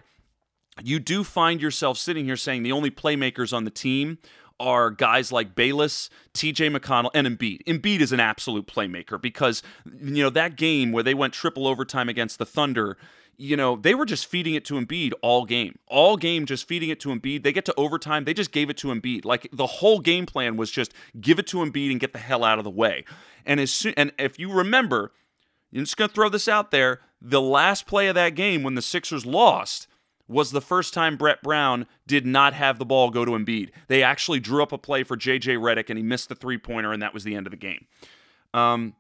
you 0.82 0.98
do 0.98 1.24
find 1.24 1.60
yourself 1.60 1.98
sitting 1.98 2.24
here 2.24 2.36
saying 2.36 2.62
the 2.62 2.72
only 2.72 2.90
playmakers 2.90 3.52
on 3.52 3.64
the 3.64 3.70
team 3.70 4.18
are 4.58 4.90
guys 4.90 5.32
like 5.32 5.54
Bayless, 5.54 6.08
TJ 6.34 6.74
McConnell, 6.74 7.10
and 7.14 7.26
Embiid. 7.26 7.62
Embiid 7.64 8.00
is 8.00 8.12
an 8.12 8.20
absolute 8.20 8.66
playmaker 8.66 9.20
because, 9.20 9.62
you 10.00 10.22
know, 10.22 10.30
that 10.30 10.56
game 10.56 10.92
where 10.92 11.02
they 11.02 11.14
went 11.14 11.34
triple 11.34 11.66
overtime 11.66 12.08
against 12.08 12.38
the 12.38 12.46
Thunder, 12.46 12.96
you 13.36 13.56
know, 13.56 13.76
they 13.76 13.94
were 13.94 14.06
just 14.06 14.26
feeding 14.26 14.54
it 14.54 14.64
to 14.64 14.74
Embiid 14.74 15.12
all 15.20 15.44
game. 15.44 15.78
All 15.88 16.16
game 16.16 16.46
just 16.46 16.66
feeding 16.66 16.88
it 16.88 17.00
to 17.00 17.10
Embiid. 17.10 17.42
They 17.42 17.52
get 17.52 17.66
to 17.66 17.74
overtime, 17.76 18.24
they 18.24 18.34
just 18.34 18.52
gave 18.52 18.70
it 18.70 18.78
to 18.78 18.88
Embiid. 18.88 19.24
Like 19.24 19.48
the 19.52 19.66
whole 19.66 20.00
game 20.00 20.24
plan 20.26 20.56
was 20.56 20.70
just 20.70 20.92
give 21.20 21.38
it 21.38 21.46
to 21.48 21.58
Embiid 21.58 21.90
and 21.90 22.00
get 22.00 22.12
the 22.12 22.18
hell 22.18 22.44
out 22.44 22.58
of 22.58 22.64
the 22.64 22.70
way. 22.70 23.04
And 23.44 23.60
as 23.60 23.70
soon, 23.70 23.94
and 23.96 24.12
if 24.18 24.38
you 24.38 24.50
remember, 24.50 25.12
I'm 25.74 25.84
just 25.84 25.98
to 25.98 26.08
throw 26.08 26.28
this 26.28 26.48
out 26.48 26.70
there, 26.70 27.00
the 27.20 27.40
last 27.40 27.86
play 27.86 28.08
of 28.08 28.14
that 28.14 28.34
game 28.34 28.62
when 28.62 28.74
the 28.74 28.82
Sixers 28.82 29.26
lost, 29.26 29.86
was 30.28 30.50
the 30.50 30.60
first 30.60 30.92
time 30.92 31.16
Brett 31.16 31.42
Brown 31.42 31.86
did 32.06 32.26
not 32.26 32.52
have 32.52 32.78
the 32.78 32.84
ball 32.84 33.10
go 33.10 33.24
to 33.24 33.32
Embiid. 33.32 33.70
They 33.88 34.02
actually 34.02 34.40
drew 34.40 34.62
up 34.62 34.72
a 34.72 34.78
play 34.78 35.02
for 35.04 35.16
JJ 35.16 35.58
Redick 35.58 35.88
and 35.88 35.98
he 35.98 36.02
missed 36.02 36.28
the 36.28 36.34
three 36.34 36.58
pointer, 36.58 36.92
and 36.92 37.02
that 37.02 37.14
was 37.14 37.24
the 37.24 37.34
end 37.34 37.46
of 37.46 37.52
the 37.52 37.56
game. 37.56 37.86
Um, 38.52 38.94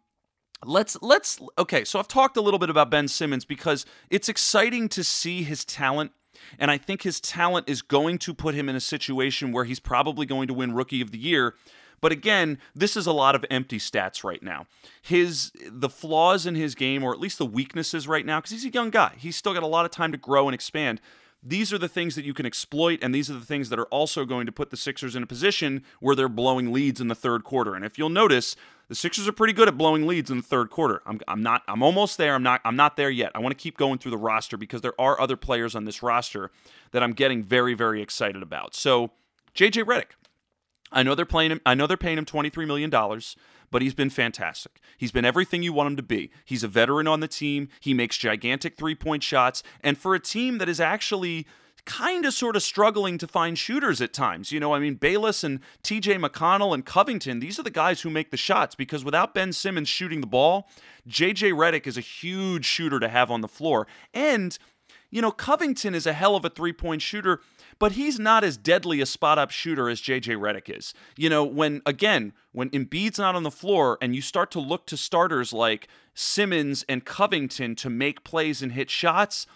let's 0.64 0.96
let's 1.02 1.40
okay. 1.58 1.84
So 1.84 1.98
I've 1.98 2.08
talked 2.08 2.36
a 2.36 2.40
little 2.40 2.58
bit 2.58 2.70
about 2.70 2.90
Ben 2.90 3.08
Simmons 3.08 3.44
because 3.44 3.86
it's 4.10 4.28
exciting 4.28 4.88
to 4.90 5.02
see 5.02 5.42
his 5.42 5.64
talent. 5.64 6.12
And 6.58 6.70
I 6.70 6.76
think 6.76 7.02
his 7.02 7.18
talent 7.18 7.68
is 7.68 7.80
going 7.80 8.18
to 8.18 8.34
put 8.34 8.54
him 8.54 8.68
in 8.68 8.76
a 8.76 8.80
situation 8.80 9.52
where 9.52 9.64
he's 9.64 9.80
probably 9.80 10.26
going 10.26 10.48
to 10.48 10.54
win 10.54 10.74
Rookie 10.74 11.00
of 11.00 11.10
the 11.10 11.18
Year 11.18 11.54
but 12.00 12.12
again, 12.12 12.58
this 12.74 12.96
is 12.96 13.06
a 13.06 13.12
lot 13.12 13.34
of 13.34 13.44
empty 13.50 13.78
stats 13.78 14.22
right 14.24 14.42
now. 14.42 14.66
His 15.02 15.52
the 15.68 15.88
flaws 15.88 16.46
in 16.46 16.54
his 16.54 16.74
game, 16.74 17.02
or 17.02 17.12
at 17.12 17.20
least 17.20 17.38
the 17.38 17.46
weaknesses 17.46 18.06
right 18.06 18.26
now, 18.26 18.38
because 18.38 18.52
he's 18.52 18.64
a 18.64 18.70
young 18.70 18.90
guy. 18.90 19.14
He's 19.16 19.36
still 19.36 19.54
got 19.54 19.62
a 19.62 19.68
lot 19.68 19.84
of 19.84 19.90
time 19.90 20.12
to 20.12 20.18
grow 20.18 20.48
and 20.48 20.54
expand. 20.54 21.00
These 21.42 21.72
are 21.72 21.78
the 21.78 21.88
things 21.88 22.16
that 22.16 22.24
you 22.24 22.34
can 22.34 22.44
exploit, 22.44 22.98
and 23.02 23.14
these 23.14 23.30
are 23.30 23.34
the 23.34 23.44
things 23.44 23.68
that 23.68 23.78
are 23.78 23.86
also 23.86 24.24
going 24.24 24.46
to 24.46 24.52
put 24.52 24.70
the 24.70 24.76
Sixers 24.76 25.14
in 25.14 25.22
a 25.22 25.26
position 25.26 25.84
where 26.00 26.16
they're 26.16 26.28
blowing 26.28 26.72
leads 26.72 27.00
in 27.00 27.06
the 27.06 27.14
third 27.14 27.44
quarter. 27.44 27.76
And 27.76 27.84
if 27.84 27.98
you'll 27.98 28.08
notice, 28.08 28.56
the 28.88 28.96
Sixers 28.96 29.28
are 29.28 29.32
pretty 29.32 29.52
good 29.52 29.68
at 29.68 29.78
blowing 29.78 30.06
leads 30.06 30.28
in 30.28 30.38
the 30.38 30.42
third 30.42 30.70
quarter. 30.70 31.02
I'm, 31.06 31.20
I'm 31.28 31.42
not. 31.42 31.62
I'm 31.68 31.82
almost 31.82 32.18
there. 32.18 32.34
I'm 32.34 32.42
not. 32.42 32.60
I'm 32.64 32.74
not 32.74 32.96
there 32.96 33.10
yet. 33.10 33.30
I 33.34 33.38
want 33.38 33.56
to 33.56 33.62
keep 33.62 33.76
going 33.76 33.98
through 33.98 34.10
the 34.10 34.16
roster 34.16 34.56
because 34.56 34.80
there 34.80 35.00
are 35.00 35.20
other 35.20 35.36
players 35.36 35.76
on 35.76 35.84
this 35.84 36.02
roster 36.02 36.50
that 36.90 37.02
I'm 37.02 37.12
getting 37.12 37.44
very, 37.44 37.74
very 37.74 38.02
excited 38.02 38.42
about. 38.42 38.74
So, 38.74 39.12
JJ 39.54 39.84
Redick, 39.84 40.16
I 40.96 41.02
know 41.02 41.14
they're 41.14 41.26
playing 41.26 41.52
him. 41.52 41.60
I 41.66 41.74
know 41.74 41.86
they're 41.86 41.96
paying 41.96 42.18
him 42.18 42.24
twenty 42.24 42.48
three 42.48 42.66
million 42.66 42.90
dollars, 42.90 43.36
but 43.70 43.82
he's 43.82 43.94
been 43.94 44.10
fantastic. 44.10 44.80
He's 44.96 45.12
been 45.12 45.26
everything 45.26 45.62
you 45.62 45.72
want 45.72 45.88
him 45.88 45.96
to 45.96 46.02
be. 46.02 46.30
He's 46.44 46.64
a 46.64 46.68
veteran 46.68 47.06
on 47.06 47.20
the 47.20 47.28
team. 47.28 47.68
He 47.80 47.92
makes 47.92 48.16
gigantic 48.16 48.76
three 48.76 48.94
point 48.94 49.22
shots, 49.22 49.62
and 49.82 49.98
for 49.98 50.14
a 50.14 50.20
team 50.20 50.58
that 50.58 50.68
is 50.68 50.80
actually 50.80 51.46
kind 51.84 52.24
of 52.24 52.34
sort 52.34 52.56
of 52.56 52.62
struggling 52.62 53.16
to 53.16 53.28
find 53.28 53.56
shooters 53.56 54.00
at 54.00 54.12
times. 54.12 54.50
You 54.50 54.58
know, 54.58 54.74
I 54.74 54.80
mean, 54.80 54.94
Bayless 54.94 55.44
and 55.44 55.60
TJ 55.84 56.18
McConnell 56.18 56.74
and 56.74 56.84
Covington, 56.84 57.38
these 57.38 57.58
are 57.58 57.62
the 57.62 57.70
guys 57.70 58.00
who 58.00 58.10
make 58.10 58.30
the 58.30 58.36
shots 58.36 58.74
because 58.74 59.04
without 59.04 59.34
Ben 59.34 59.52
Simmons 59.52 59.88
shooting 59.88 60.20
the 60.20 60.26
ball, 60.26 60.68
JJ 61.08 61.52
Redick 61.52 61.86
is 61.86 61.96
a 61.96 62.02
huge 62.02 62.64
shooter 62.64 62.98
to 62.98 63.08
have 63.08 63.30
on 63.30 63.40
the 63.40 63.48
floor. 63.48 63.86
And, 64.12 64.58
you 65.10 65.22
know, 65.22 65.30
Covington 65.30 65.94
is 65.94 66.06
a 66.06 66.12
hell 66.12 66.34
of 66.34 66.44
a 66.44 66.50
three 66.50 66.72
point 66.72 67.02
shooter 67.02 67.40
but 67.78 67.92
he's 67.92 68.18
not 68.18 68.44
as 68.44 68.56
deadly 68.56 69.00
a 69.00 69.06
spot 69.06 69.38
up 69.38 69.50
shooter 69.50 69.88
as 69.88 70.00
JJ 70.00 70.38
Redick 70.38 70.74
is. 70.74 70.94
You 71.16 71.28
know, 71.28 71.44
when 71.44 71.82
again, 71.86 72.32
when 72.52 72.70
Embiid's 72.70 73.18
not 73.18 73.34
on 73.34 73.42
the 73.42 73.50
floor 73.50 73.98
and 74.00 74.14
you 74.14 74.22
start 74.22 74.50
to 74.52 74.60
look 74.60 74.86
to 74.86 74.96
starters 74.96 75.52
like 75.52 75.88
Simmons 76.14 76.84
and 76.88 77.04
Covington 77.04 77.74
to 77.76 77.90
make 77.90 78.24
plays 78.24 78.62
and 78.62 78.72
hit 78.72 78.90
shots, 78.90 79.46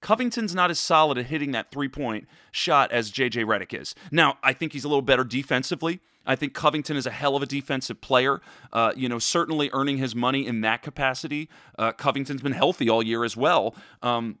Covington's 0.00 0.54
not 0.54 0.70
as 0.70 0.78
solid 0.78 1.18
at 1.18 1.26
hitting 1.26 1.52
that 1.52 1.70
three 1.70 1.88
point 1.88 2.26
shot 2.50 2.90
as 2.92 3.10
JJ 3.10 3.44
Redick 3.44 3.78
is. 3.78 3.94
Now, 4.10 4.38
I 4.42 4.52
think 4.52 4.72
he's 4.72 4.84
a 4.84 4.88
little 4.88 5.02
better 5.02 5.24
defensively. 5.24 6.00
I 6.26 6.36
think 6.36 6.52
Covington 6.54 6.96
is 6.96 7.06
a 7.06 7.10
hell 7.10 7.34
of 7.34 7.42
a 7.42 7.46
defensive 7.46 8.00
player. 8.00 8.40
Uh, 8.72 8.92
you 8.94 9.08
know, 9.08 9.18
certainly 9.18 9.70
earning 9.72 9.98
his 9.98 10.14
money 10.14 10.46
in 10.46 10.60
that 10.60 10.82
capacity. 10.82 11.48
Uh, 11.78 11.92
Covington's 11.92 12.42
been 12.42 12.52
healthy 12.52 12.88
all 12.88 13.02
year 13.02 13.24
as 13.24 13.36
well. 13.36 13.74
Um, 14.02 14.38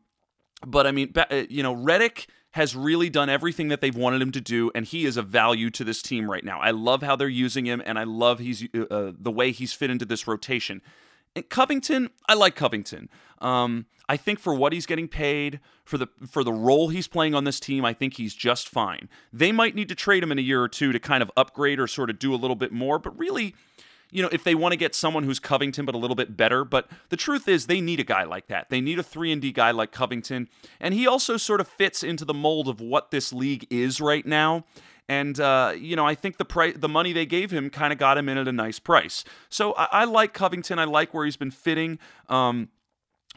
but 0.66 0.86
I 0.86 0.92
mean, 0.92 1.12
uh, 1.16 1.44
you 1.48 1.62
know, 1.62 1.74
Redick 1.74 2.26
has 2.52 2.74
really 2.74 3.08
done 3.08 3.28
everything 3.28 3.68
that 3.68 3.80
they've 3.80 3.96
wanted 3.96 4.20
him 4.20 4.32
to 4.32 4.40
do, 4.40 4.70
and 4.74 4.84
he 4.84 5.04
is 5.04 5.16
a 5.16 5.22
value 5.22 5.70
to 5.70 5.84
this 5.84 6.02
team 6.02 6.30
right 6.30 6.44
now. 6.44 6.60
I 6.60 6.72
love 6.72 7.02
how 7.02 7.14
they're 7.14 7.28
using 7.28 7.66
him, 7.66 7.80
and 7.84 7.98
I 7.98 8.04
love 8.04 8.40
he's 8.40 8.66
uh, 8.74 8.82
uh, 8.90 9.12
the 9.16 9.30
way 9.30 9.52
he's 9.52 9.72
fit 9.72 9.90
into 9.90 10.04
this 10.04 10.26
rotation. 10.26 10.82
And 11.36 11.48
Covington, 11.48 12.10
I 12.28 12.34
like 12.34 12.56
Covington. 12.56 13.08
Um, 13.40 13.86
I 14.08 14.16
think 14.16 14.40
for 14.40 14.52
what 14.52 14.72
he's 14.72 14.86
getting 14.86 15.06
paid, 15.06 15.60
for 15.84 15.96
the 15.96 16.08
for 16.28 16.42
the 16.42 16.52
role 16.52 16.88
he's 16.88 17.06
playing 17.06 17.36
on 17.36 17.44
this 17.44 17.60
team, 17.60 17.84
I 17.84 17.92
think 17.92 18.14
he's 18.16 18.34
just 18.34 18.68
fine. 18.68 19.08
They 19.32 19.52
might 19.52 19.76
need 19.76 19.88
to 19.88 19.94
trade 19.94 20.24
him 20.24 20.32
in 20.32 20.38
a 20.38 20.42
year 20.42 20.60
or 20.60 20.68
two 20.68 20.90
to 20.90 20.98
kind 20.98 21.22
of 21.22 21.30
upgrade 21.36 21.78
or 21.78 21.86
sort 21.86 22.10
of 22.10 22.18
do 22.18 22.34
a 22.34 22.36
little 22.36 22.56
bit 22.56 22.72
more, 22.72 22.98
but 22.98 23.16
really, 23.16 23.54
you 24.10 24.22
know, 24.22 24.28
if 24.32 24.44
they 24.44 24.54
want 24.54 24.72
to 24.72 24.76
get 24.76 24.94
someone 24.94 25.24
who's 25.24 25.38
Covington 25.38 25.84
but 25.84 25.94
a 25.94 25.98
little 25.98 26.16
bit 26.16 26.36
better. 26.36 26.64
But 26.64 26.88
the 27.08 27.16
truth 27.16 27.48
is, 27.48 27.66
they 27.66 27.80
need 27.80 28.00
a 28.00 28.04
guy 28.04 28.24
like 28.24 28.48
that. 28.48 28.70
They 28.70 28.80
need 28.80 28.98
a 28.98 29.02
three 29.02 29.32
and 29.32 29.40
D 29.40 29.52
guy 29.52 29.70
like 29.70 29.92
Covington, 29.92 30.48
and 30.80 30.94
he 30.94 31.06
also 31.06 31.36
sort 31.36 31.60
of 31.60 31.68
fits 31.68 32.02
into 32.02 32.24
the 32.24 32.34
mold 32.34 32.68
of 32.68 32.80
what 32.80 33.10
this 33.10 33.32
league 33.32 33.66
is 33.70 34.00
right 34.00 34.26
now. 34.26 34.64
And 35.08 35.40
uh, 35.40 35.74
you 35.76 35.96
know, 35.96 36.06
I 36.06 36.14
think 36.14 36.38
the 36.38 36.44
price, 36.44 36.74
the 36.76 36.88
money 36.88 37.12
they 37.12 37.26
gave 37.26 37.50
him, 37.50 37.68
kind 37.68 37.92
of 37.92 37.98
got 37.98 38.16
him 38.16 38.28
in 38.28 38.38
at 38.38 38.46
a 38.46 38.52
nice 38.52 38.78
price. 38.78 39.24
So 39.48 39.74
I, 39.74 39.88
I 39.90 40.04
like 40.04 40.32
Covington. 40.32 40.78
I 40.78 40.84
like 40.84 41.12
where 41.12 41.24
he's 41.24 41.36
been 41.36 41.50
fitting. 41.50 41.98
Um, 42.28 42.68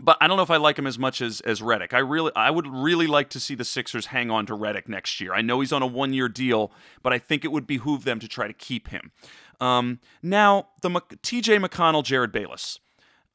but 0.02 0.18
I 0.20 0.28
don't 0.28 0.38
know 0.38 0.44
if 0.44 0.52
I 0.52 0.58
like 0.58 0.80
him 0.80 0.88
as 0.88 0.98
much 0.98 1.22
as 1.22 1.42
as 1.42 1.62
Redick. 1.62 1.94
I 1.94 2.00
really, 2.00 2.32
I 2.36 2.50
would 2.50 2.68
really 2.68 3.08
like 3.08 3.30
to 3.30 3.40
see 3.40 3.56
the 3.56 3.66
Sixers 3.66 4.08
hang 4.08 4.32
on 4.32 4.46
to 4.48 4.54
Redick 4.54 4.88
next 4.88 5.22
year. 5.22 5.34
I 5.34 5.42
know 5.42 5.60
he's 5.60 5.74
on 5.74 5.82
a 5.82 5.88
one 5.88 6.14
year 6.14 6.28
deal, 6.28 6.72
but 7.02 7.14
I 7.14 7.20
think 7.20 7.46
it 7.46 7.52
would 7.52 7.68
behoove 7.68 8.04
them 8.04 8.20
to 8.20 8.28
try 8.28 8.48
to 8.48 8.54
keep 8.54 8.90
him. 8.90 9.12
Um, 9.60 10.00
now, 10.22 10.70
the 10.82 10.90
TJ 10.90 11.64
McConnell, 11.64 12.04
Jerryd 12.04 12.32
Bayless. 12.32 12.80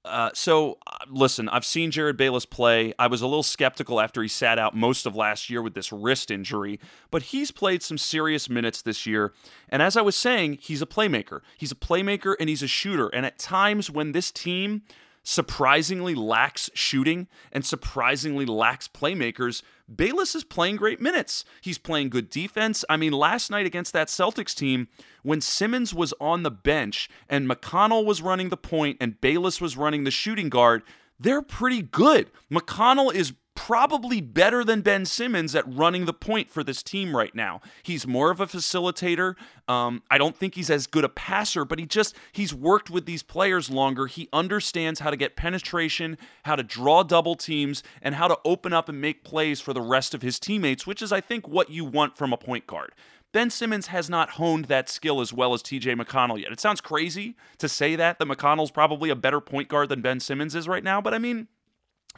Uh, 0.05 0.31
so, 0.33 0.79
uh, 0.87 0.97
listen, 1.11 1.49
I've 1.49 1.65
seen 1.65 1.91
Jerryd 1.91 2.17
Bayless 2.17 2.47
play. 2.47 2.95
I 2.99 3.09
was 3.09 3.21
a 3.21 3.27
little 3.27 3.43
skeptical 3.43 4.01
after 4.01 4.23
he 4.23 4.29
sat 4.29 4.59
out 4.59 4.75
most 4.75 5.07
of 5.07 5.15
last 5.15 5.51
year 5.51 5.61
with 5.61 5.75
this 5.75 5.93
wrist 5.93 6.31
injury, 6.31 6.81
but 7.11 7.25
he's 7.25 7.51
played 7.51 7.83
some 7.83 7.99
serious 7.99 8.49
minutes 8.49 8.81
this 8.81 9.07
year. 9.07 9.33
And 9.69 9.83
as 9.83 9.97
I 9.97 10.03
was 10.03 10.17
saying, 10.17 10.59
he's 10.61 10.81
a 10.81 10.87
playmaker. 10.87 11.41
He's 11.59 11.73
a 11.73 11.77
playmaker 11.77 12.37
and 12.41 12.49
he's 12.49 12.63
a 12.63 12.69
shooter. 12.69 13.09
And 13.09 13.27
at 13.27 13.39
times 13.39 13.91
when 13.91 14.13
this 14.13 14.31
team 14.31 14.83
surprisingly 15.29 16.15
lacks 16.15 16.71
shooting 16.73 17.29
and 17.53 17.63
surprisingly 17.63 18.47
lacks 18.47 18.89
playmakers, 18.89 19.61
Bayless 19.95 20.35
is 20.35 20.43
playing 20.43 20.77
great 20.77 21.03
minutes. 21.03 21.45
He's 21.61 21.77
playing 21.77 22.09
good 22.09 22.31
defense. 22.31 22.83
I 22.89 22.97
mean, 22.97 23.13
last 23.13 23.51
night 23.51 23.67
against 23.67 23.93
that 23.93 24.09
Celtics 24.09 24.55
team, 24.55 24.89
when 25.23 25.43
Simmons 25.43 25.93
was 25.93 26.15
on 26.19 26.45
the 26.45 26.51
bench 26.51 27.11
and 27.29 27.47
McConnell 27.47 28.07
was 28.07 28.23
running 28.23 28.49
the 28.49 28.57
point 28.57 28.97
and 29.03 29.21
Bayless 29.21 29.61
was 29.61 29.77
running 29.77 30.05
the 30.05 30.11
shooting 30.11 30.49
guard, 30.49 30.83
they're 31.21 31.43
pretty 31.43 31.83
good. 31.83 32.31
McConnell 32.51 33.13
is 33.13 33.35
probably 33.69 34.23
better 34.23 34.65
than 34.65 34.81
Ben 34.81 35.05
Simmons 35.05 35.55
at 35.55 35.63
running 35.71 36.07
the 36.07 36.13
point 36.15 36.49
for 36.49 36.65
this 36.65 36.83
team 36.83 37.15
right 37.15 37.35
now. 37.35 37.61
He's 37.83 38.07
more 38.07 38.31
of 38.31 38.41
a 38.41 38.47
facilitator. 38.47 39.35
Um, 39.69 40.03
I 40.11 40.17
don't 40.17 40.35
think 40.35 40.55
he's 40.55 40.71
as 40.71 40.87
good 40.87 41.05
a 41.05 41.09
passer, 41.11 41.67
but 41.67 41.79
he 41.79 41.85
just 41.85 42.17
he's 42.33 42.55
worked 42.55 42.89
with 42.89 43.05
these 43.05 43.23
players 43.23 43.69
longer. 43.69 44.07
He 44.07 44.27
understands 44.33 45.01
how 45.01 45.11
to 45.11 45.19
get 45.19 45.37
penetration, 45.37 46.17
how 46.47 46.57
to 46.57 46.63
draw 46.63 47.03
double 47.03 47.35
teams, 47.35 47.83
and 48.01 48.15
how 48.15 48.27
to 48.27 48.39
open 48.43 48.73
up 48.73 48.89
and 48.89 49.03
make 49.03 49.23
plays 49.23 49.61
for 49.61 49.75
the 49.75 49.83
rest 49.83 50.15
of 50.15 50.23
his 50.23 50.41
teammates, 50.41 50.87
which 50.87 51.03
is 51.03 51.13
I 51.13 51.21
think 51.21 51.47
what 51.47 51.69
you 51.69 51.85
want 51.85 52.17
from 52.17 52.33
a 52.33 52.39
point 52.39 52.67
guard. 52.67 52.95
Ben 53.33 53.51
Simmons 53.51 53.89
has 53.89 54.09
not 54.09 54.31
honed 54.31 54.65
that 54.65 54.89
skill 54.89 55.21
as 55.21 55.35
well 55.35 55.53
as 55.53 55.63
TJ 55.63 56.01
McConnell 56.01 56.41
yet. 56.41 56.53
It 56.53 56.61
sounds 56.61 56.81
crazy 56.81 57.37
to 57.59 57.69
say 57.69 57.97
that, 57.97 58.19
that 58.19 58.29
McConnell's 58.29 58.71
probably 58.71 59.11
a 59.11 59.15
better 59.15 59.43
point 59.43 59.69
guard 59.69 59.91
than 59.91 60.01
Ben 60.01 60.21
Simmons 60.21 60.55
is 60.55 60.67
right 60.67 60.83
now, 60.83 61.03
but 61.03 61.13
I 61.13 61.19
mean, 61.19 61.49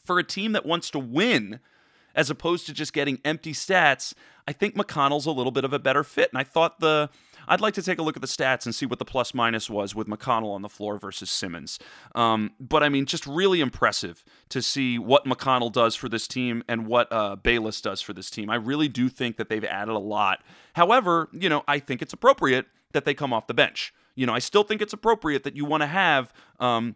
for 0.02 0.18
a 0.18 0.24
team 0.24 0.52
that 0.52 0.66
wants 0.66 0.90
to 0.90 0.98
win 0.98 1.60
as 2.14 2.30
opposed 2.30 2.66
to 2.66 2.72
just 2.72 2.92
getting 2.92 3.20
empty 3.24 3.52
stats, 3.52 4.14
I 4.46 4.52
think 4.52 4.74
McConnell's 4.74 5.26
a 5.26 5.30
little 5.30 5.52
bit 5.52 5.64
of 5.64 5.72
a 5.72 5.78
better 5.78 6.02
fit. 6.02 6.30
And 6.32 6.38
I 6.38 6.44
thought 6.44 6.80
the 6.80 7.10
I'd 7.48 7.60
like 7.60 7.74
to 7.74 7.82
take 7.82 7.98
a 7.98 8.02
look 8.02 8.16
at 8.16 8.22
the 8.22 8.28
stats 8.28 8.64
and 8.64 8.72
see 8.74 8.86
what 8.86 9.00
the 9.00 9.04
plus 9.04 9.34
minus 9.34 9.68
was 9.68 9.92
with 9.92 10.06
McConnell 10.06 10.54
on 10.54 10.62
the 10.62 10.68
floor 10.68 10.98
versus 10.98 11.30
Simmons. 11.30 11.80
Um, 12.14 12.52
but 12.60 12.84
I 12.84 12.88
mean, 12.88 13.06
just 13.06 13.26
really 13.26 13.60
impressive 13.60 14.24
to 14.50 14.62
see 14.62 14.98
what 14.98 15.24
McConnell 15.24 15.72
does 15.72 15.96
for 15.96 16.08
this 16.08 16.28
team 16.28 16.62
and 16.68 16.86
what 16.86 17.10
uh, 17.10 17.36
Bayless 17.36 17.80
does 17.80 18.00
for 18.00 18.12
this 18.12 18.30
team. 18.30 18.50
I 18.50 18.54
really 18.54 18.88
do 18.88 19.08
think 19.08 19.36
that 19.36 19.48
they've 19.48 19.64
added 19.64 19.92
a 19.92 19.98
lot. 19.98 20.42
However, 20.74 21.28
you 21.32 21.48
know, 21.48 21.64
I 21.66 21.80
think 21.80 22.02
it's 22.02 22.12
appropriate 22.12 22.66
that 22.92 23.04
they 23.04 23.14
come 23.14 23.32
off 23.32 23.46
the 23.48 23.54
bench. 23.54 23.92
You 24.14 24.26
know, 24.26 24.34
I 24.34 24.38
still 24.38 24.62
think 24.62 24.80
it's 24.80 24.92
appropriate 24.92 25.44
that 25.44 25.56
you 25.56 25.64
want 25.64 25.82
to 25.82 25.86
have 25.86 26.32
um, 26.60 26.94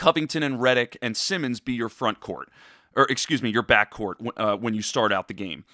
Covington 0.00 0.42
and 0.42 0.58
Redick 0.58 0.96
and 1.02 1.14
Simmons 1.14 1.60
be 1.60 1.74
your 1.74 1.90
front 1.90 2.20
court, 2.20 2.48
or 2.96 3.04
excuse 3.10 3.42
me, 3.42 3.50
your 3.50 3.62
back 3.62 3.90
court 3.90 4.16
uh, 4.38 4.56
when 4.56 4.72
you 4.72 4.80
start 4.80 5.12
out 5.12 5.28
the 5.28 5.34
game. 5.34 5.64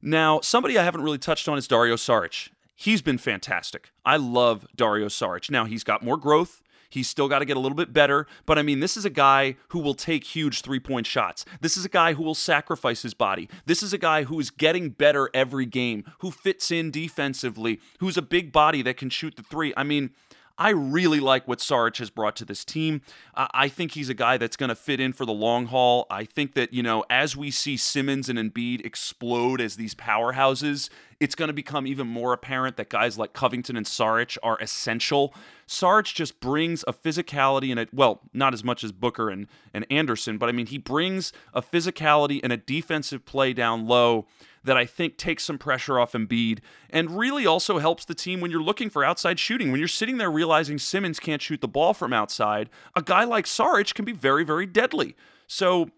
Now, 0.00 0.40
somebody 0.40 0.78
I 0.78 0.84
haven't 0.84 1.02
really 1.02 1.18
touched 1.18 1.50
on 1.50 1.58
is 1.58 1.68
Dario 1.68 1.96
Saric. 1.96 2.48
He's 2.74 3.02
been 3.02 3.18
fantastic. 3.18 3.90
I 4.06 4.16
love 4.16 4.66
Dario 4.74 5.08
Saric. 5.08 5.50
Now, 5.50 5.66
he's 5.66 5.84
got 5.84 6.02
more 6.02 6.16
growth. 6.16 6.62
He's 6.88 7.10
still 7.10 7.28
got 7.28 7.40
to 7.40 7.44
get 7.44 7.58
a 7.58 7.60
little 7.60 7.76
bit 7.76 7.92
better. 7.92 8.26
But 8.46 8.58
I 8.58 8.62
mean, 8.62 8.80
this 8.80 8.96
is 8.96 9.04
a 9.04 9.10
guy 9.10 9.56
who 9.68 9.80
will 9.80 9.92
take 9.92 10.24
huge 10.24 10.62
three 10.62 10.80
point 10.80 11.06
shots. 11.06 11.44
This 11.60 11.76
is 11.76 11.84
a 11.84 11.90
guy 11.90 12.14
who 12.14 12.22
will 12.22 12.34
sacrifice 12.34 13.02
his 13.02 13.12
body. 13.12 13.50
This 13.66 13.82
is 13.82 13.92
a 13.92 13.98
guy 13.98 14.22
who 14.22 14.40
is 14.40 14.50
getting 14.50 14.88
better 14.88 15.28
every 15.34 15.66
game, 15.66 16.04
who 16.20 16.30
fits 16.30 16.70
in 16.70 16.90
defensively, 16.90 17.80
who's 18.00 18.16
a 18.16 18.22
big 18.22 18.50
body 18.50 18.80
that 18.80 18.96
can 18.96 19.10
shoot 19.10 19.36
the 19.36 19.42
three. 19.42 19.74
I 19.76 19.82
mean, 19.82 20.10
I 20.58 20.70
really 20.70 21.20
like 21.20 21.46
what 21.46 21.60
Saric 21.60 21.98
has 21.98 22.10
brought 22.10 22.34
to 22.36 22.44
this 22.44 22.64
team. 22.64 23.00
I 23.34 23.68
think 23.68 23.92
he's 23.92 24.08
a 24.08 24.14
guy 24.14 24.36
that's 24.36 24.56
going 24.56 24.68
to 24.68 24.74
fit 24.74 24.98
in 24.98 25.12
for 25.12 25.24
the 25.24 25.32
long 25.32 25.66
haul. 25.66 26.06
I 26.10 26.24
think 26.24 26.54
that, 26.54 26.74
you 26.74 26.82
know, 26.82 27.04
as 27.08 27.36
we 27.36 27.52
see 27.52 27.76
Simmons 27.76 28.28
and 28.28 28.38
Embiid 28.38 28.84
explode 28.84 29.60
as 29.60 29.76
these 29.76 29.94
powerhouses, 29.94 30.90
it's 31.20 31.36
going 31.36 31.46
to 31.48 31.54
become 31.54 31.86
even 31.86 32.08
more 32.08 32.32
apparent 32.32 32.76
that 32.76 32.88
guys 32.88 33.16
like 33.16 33.32
Covington 33.32 33.76
and 33.76 33.86
Saric 33.86 34.36
are 34.42 34.58
essential. 34.60 35.32
Saric 35.68 36.12
just 36.12 36.40
brings 36.40 36.84
a 36.88 36.92
physicality 36.92 37.70
and 37.70 37.80
a, 37.80 37.86
well, 37.92 38.22
not 38.32 38.52
as 38.52 38.64
much 38.64 38.82
as 38.82 38.90
Booker 38.90 39.30
and, 39.30 39.46
and 39.72 39.86
Anderson, 39.90 40.38
but 40.38 40.48
I 40.48 40.52
mean, 40.52 40.66
he 40.66 40.78
brings 40.78 41.32
a 41.54 41.62
physicality 41.62 42.40
and 42.42 42.52
a 42.52 42.56
defensive 42.56 43.24
play 43.24 43.52
down 43.52 43.86
low 43.86 44.26
that 44.68 44.76
I 44.76 44.84
think 44.84 45.16
takes 45.16 45.44
some 45.44 45.56
pressure 45.56 45.98
off 45.98 46.12
Embiid 46.12 46.58
and 46.90 47.18
really 47.18 47.46
also 47.46 47.78
helps 47.78 48.04
the 48.04 48.14
team 48.14 48.40
when 48.40 48.50
you're 48.50 48.62
looking 48.62 48.90
for 48.90 49.02
outside 49.02 49.40
shooting. 49.40 49.72
When 49.72 49.80
you're 49.80 49.88
sitting 49.88 50.18
there 50.18 50.30
realizing 50.30 50.78
Simmons 50.78 51.18
can't 51.18 51.40
shoot 51.40 51.62
the 51.62 51.66
ball 51.66 51.94
from 51.94 52.12
outside, 52.12 52.68
a 52.94 53.00
guy 53.00 53.24
like 53.24 53.46
Saric 53.46 53.94
can 53.94 54.04
be 54.04 54.12
very, 54.12 54.44
very 54.44 54.66
deadly. 54.66 55.16
So 55.46 55.88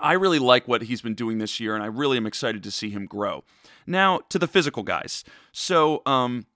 I 0.00 0.14
really 0.14 0.40
like 0.40 0.66
what 0.66 0.82
he's 0.82 1.02
been 1.02 1.14
doing 1.14 1.38
this 1.38 1.60
year, 1.60 1.74
and 1.74 1.84
I 1.84 1.86
really 1.86 2.16
am 2.16 2.26
excited 2.26 2.64
to 2.64 2.70
see 2.72 2.90
him 2.90 3.06
grow. 3.06 3.44
Now, 3.86 4.20
to 4.28 4.38
the 4.38 4.48
physical 4.48 4.82
guys. 4.82 5.22
So, 5.52 6.02
um, 6.04 6.46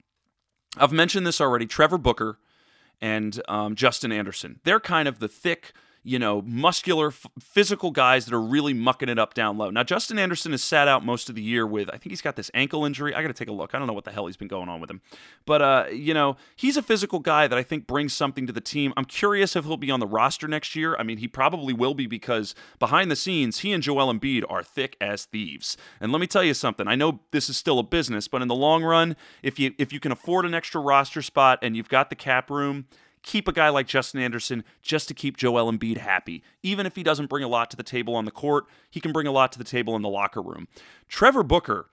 I've 0.76 0.92
mentioned 0.92 1.24
this 1.24 1.40
already 1.40 1.66
Trevor 1.66 1.98
Booker 1.98 2.38
and 3.00 3.40
um, 3.48 3.76
Justin 3.76 4.10
Anderson. 4.10 4.58
They're 4.64 4.80
kind 4.80 5.06
of 5.06 5.20
the 5.20 5.28
thick, 5.28 5.72
you 6.04 6.18
know, 6.18 6.42
muscular, 6.42 7.08
f- 7.08 7.26
physical 7.40 7.90
guys 7.90 8.26
that 8.26 8.34
are 8.34 8.40
really 8.40 8.74
mucking 8.74 9.08
it 9.08 9.18
up 9.18 9.32
down 9.32 9.56
low. 9.56 9.70
Now, 9.70 9.82
Justin 9.82 10.18
Anderson 10.18 10.52
has 10.52 10.62
sat 10.62 10.86
out 10.86 11.04
most 11.04 11.30
of 11.30 11.34
the 11.34 11.42
year 11.42 11.66
with, 11.66 11.88
I 11.88 11.92
think 11.92 12.10
he's 12.10 12.20
got 12.20 12.36
this 12.36 12.50
ankle 12.52 12.84
injury. 12.84 13.14
I 13.14 13.22
got 13.22 13.28
to 13.28 13.34
take 13.34 13.48
a 13.48 13.52
look. 13.52 13.74
I 13.74 13.78
don't 13.78 13.86
know 13.86 13.94
what 13.94 14.04
the 14.04 14.12
hell 14.12 14.26
he's 14.26 14.36
been 14.36 14.46
going 14.46 14.68
on 14.68 14.80
with 14.80 14.90
him. 14.90 15.00
But, 15.46 15.62
uh, 15.62 15.86
you 15.90 16.12
know, 16.12 16.36
he's 16.54 16.76
a 16.76 16.82
physical 16.82 17.20
guy 17.20 17.48
that 17.48 17.58
I 17.58 17.62
think 17.62 17.86
brings 17.86 18.12
something 18.12 18.46
to 18.46 18.52
the 18.52 18.60
team. 18.60 18.92
I'm 18.98 19.06
curious 19.06 19.56
if 19.56 19.64
he'll 19.64 19.78
be 19.78 19.90
on 19.90 20.00
the 20.00 20.06
roster 20.06 20.46
next 20.46 20.76
year. 20.76 20.94
I 20.98 21.02
mean, 21.02 21.18
he 21.18 21.26
probably 21.26 21.72
will 21.72 21.94
be 21.94 22.06
because 22.06 22.54
behind 22.78 23.10
the 23.10 23.16
scenes, 23.16 23.60
he 23.60 23.72
and 23.72 23.82
Joel 23.82 24.12
Embiid 24.12 24.44
are 24.50 24.62
thick 24.62 24.98
as 25.00 25.24
thieves. 25.24 25.78
And 26.00 26.12
let 26.12 26.20
me 26.20 26.26
tell 26.26 26.44
you 26.44 26.52
something. 26.52 26.86
I 26.86 26.96
know 26.96 27.20
this 27.30 27.48
is 27.48 27.56
still 27.56 27.78
a 27.78 27.82
business, 27.82 28.28
but 28.28 28.42
in 28.42 28.48
the 28.48 28.54
long 28.54 28.84
run, 28.84 29.16
if 29.42 29.58
you 29.58 29.72
if 29.78 29.92
you 29.92 30.00
can 30.00 30.12
afford 30.12 30.44
an 30.44 30.54
extra 30.54 30.80
roster 30.80 31.22
spot 31.22 31.58
and 31.62 31.76
you've 31.76 31.88
got 31.88 32.10
the 32.10 32.16
cap 32.16 32.50
room, 32.50 32.86
keep 33.24 33.48
a 33.48 33.52
guy 33.52 33.70
like 33.70 33.88
Justin 33.88 34.20
Anderson 34.20 34.62
just 34.82 35.08
to 35.08 35.14
keep 35.14 35.36
Joel 35.36 35.72
Embiid 35.72 35.96
happy. 35.96 36.44
Even 36.62 36.86
if 36.86 36.94
he 36.94 37.02
doesn't 37.02 37.28
bring 37.28 37.42
a 37.42 37.48
lot 37.48 37.70
to 37.72 37.76
the 37.76 37.82
table 37.82 38.14
on 38.14 38.24
the 38.24 38.30
court, 38.30 38.66
he 38.90 39.00
can 39.00 39.12
bring 39.12 39.26
a 39.26 39.32
lot 39.32 39.50
to 39.52 39.58
the 39.58 39.64
table 39.64 39.96
in 39.96 40.02
the 40.02 40.08
locker 40.08 40.42
room. 40.42 40.68
Trevor 41.08 41.42
Booker, 41.42 41.86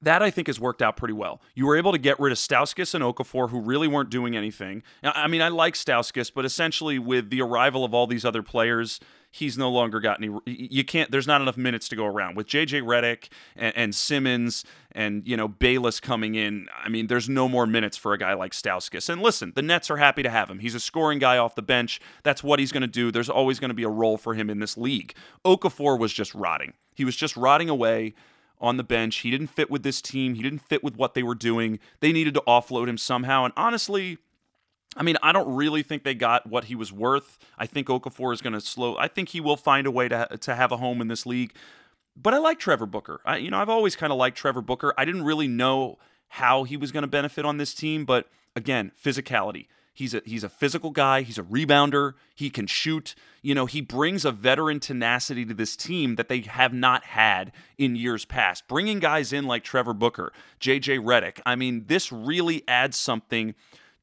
that 0.00 0.22
I 0.22 0.30
think 0.30 0.46
has 0.46 0.58
worked 0.58 0.80
out 0.80 0.96
pretty 0.96 1.14
well. 1.14 1.40
You 1.54 1.66
were 1.66 1.76
able 1.76 1.92
to 1.92 1.98
get 1.98 2.18
rid 2.18 2.32
of 2.32 2.38
Stauskas 2.38 2.94
and 2.94 3.04
Okafor, 3.04 3.50
who 3.50 3.60
really 3.60 3.88
weren't 3.88 4.10
doing 4.10 4.36
anything. 4.36 4.82
I 5.02 5.28
mean, 5.28 5.42
I 5.42 5.48
like 5.48 5.74
Stauskas, 5.74 6.32
but 6.34 6.44
essentially 6.44 6.98
with 6.98 7.30
the 7.30 7.42
arrival 7.42 7.84
of 7.84 7.92
all 7.92 8.06
these 8.06 8.24
other 8.24 8.42
players, 8.42 9.00
he's 9.38 9.56
no 9.56 9.70
longer 9.70 10.00
got 10.00 10.22
any. 10.22 10.36
You 10.46 10.84
can't. 10.84 11.10
There's 11.10 11.26
not 11.26 11.40
enough 11.40 11.56
minutes 11.56 11.88
to 11.88 11.96
go 11.96 12.04
around 12.04 12.36
with 12.36 12.46
JJ 12.46 12.82
Redick 12.82 13.28
and, 13.56 13.76
and, 13.76 13.94
Simmons 13.94 14.64
and 14.92 15.26
you 15.26 15.36
know 15.36 15.48
Bayless 15.48 16.00
coming 16.00 16.34
in. 16.34 16.68
I 16.82 16.88
mean, 16.88 17.06
there's 17.06 17.28
no 17.28 17.48
more 17.48 17.66
minutes 17.66 17.96
for 17.96 18.12
a 18.12 18.18
guy 18.18 18.34
like 18.34 18.52
Stauskas. 18.52 19.08
And 19.08 19.22
listen, 19.22 19.52
the 19.54 19.62
Nets 19.62 19.90
are 19.90 19.96
happy 19.96 20.22
to 20.22 20.30
have 20.30 20.50
him. 20.50 20.58
He's 20.58 20.74
a 20.74 20.80
scoring 20.80 21.18
guy 21.18 21.38
off 21.38 21.54
the 21.54 21.62
bench. 21.62 22.00
That's 22.22 22.42
what 22.42 22.58
he's 22.58 22.72
going 22.72 22.82
to 22.82 22.86
do. 22.86 23.10
There's 23.10 23.30
always 23.30 23.58
going 23.58 23.70
to 23.70 23.74
be 23.74 23.84
a 23.84 23.88
role 23.88 24.18
for 24.18 24.34
him 24.34 24.50
in 24.50 24.58
this 24.58 24.76
league. 24.76 25.14
Okafor 25.44 25.98
was 25.98 26.12
just 26.12 26.34
rotting. 26.34 26.74
He 26.94 27.04
was 27.04 27.16
just 27.16 27.36
rotting 27.36 27.68
away 27.68 28.14
on 28.60 28.76
the 28.76 28.84
bench. 28.84 29.18
He 29.18 29.30
didn't 29.30 29.48
fit 29.48 29.70
with 29.70 29.82
this 29.82 30.02
team. 30.02 30.34
He 30.34 30.42
didn't 30.42 30.60
fit 30.60 30.82
with 30.82 30.96
what 30.96 31.14
they 31.14 31.22
were 31.22 31.34
doing. 31.34 31.78
They 32.00 32.12
needed 32.12 32.34
to 32.34 32.42
offload 32.46 32.88
him 32.88 32.98
somehow. 32.98 33.44
And 33.44 33.54
honestly, 33.56 34.18
I 34.98 35.02
mean, 35.02 35.16
I 35.22 35.32
don't 35.32 35.54
really 35.54 35.82
think 35.82 36.02
they 36.02 36.14
got 36.14 36.46
what 36.46 36.64
he 36.64 36.74
was 36.74 36.92
worth. 36.92 37.38
I 37.56 37.66
think 37.66 37.86
Okafor 37.86 38.34
is 38.34 38.42
going 38.42 38.52
to 38.52 38.60
slow. 38.60 38.96
I 38.98 39.06
think 39.08 39.30
he 39.30 39.40
will 39.40 39.56
find 39.56 39.86
a 39.86 39.90
way 39.90 40.08
to 40.08 40.36
to 40.40 40.54
have 40.54 40.72
a 40.72 40.76
home 40.76 41.00
in 41.00 41.08
this 41.08 41.24
league. 41.24 41.54
But 42.20 42.34
I 42.34 42.38
like 42.38 42.58
Trevor 42.58 42.86
Booker. 42.86 43.20
I, 43.24 43.36
you 43.36 43.50
know, 43.50 43.58
I've 43.58 43.68
always 43.68 43.94
kind 43.94 44.12
of 44.12 44.18
liked 44.18 44.36
Trevor 44.36 44.60
Booker. 44.60 44.92
I 44.98 45.04
didn't 45.04 45.22
really 45.22 45.46
know 45.46 45.98
how 46.28 46.64
he 46.64 46.76
was 46.76 46.90
going 46.90 47.02
to 47.02 47.08
benefit 47.08 47.44
on 47.44 47.58
this 47.58 47.72
team, 47.72 48.04
but 48.04 48.28
again, 48.56 48.90
physicality. 49.00 49.66
He's 49.94 50.14
a 50.14 50.22
he's 50.24 50.44
a 50.44 50.48
physical 50.48 50.90
guy. 50.90 51.22
He's 51.22 51.38
a 51.38 51.42
rebounder. 51.42 52.14
He 52.34 52.50
can 52.50 52.68
shoot. 52.68 53.16
You 53.42 53.54
know, 53.54 53.66
he 53.66 53.80
brings 53.80 54.24
a 54.24 54.30
veteran 54.30 54.78
tenacity 54.78 55.44
to 55.46 55.54
this 55.54 55.74
team 55.74 56.14
that 56.14 56.28
they 56.28 56.40
have 56.42 56.72
not 56.72 57.02
had 57.02 57.50
in 57.78 57.96
years 57.96 58.24
past. 58.24 58.68
Bringing 58.68 59.00
guys 59.00 59.32
in 59.32 59.46
like 59.46 59.64
Trevor 59.64 59.94
Booker, 59.94 60.32
JJ 60.60 61.00
Redick. 61.00 61.40
I 61.44 61.56
mean, 61.56 61.86
this 61.86 62.12
really 62.12 62.62
adds 62.68 62.96
something 62.96 63.56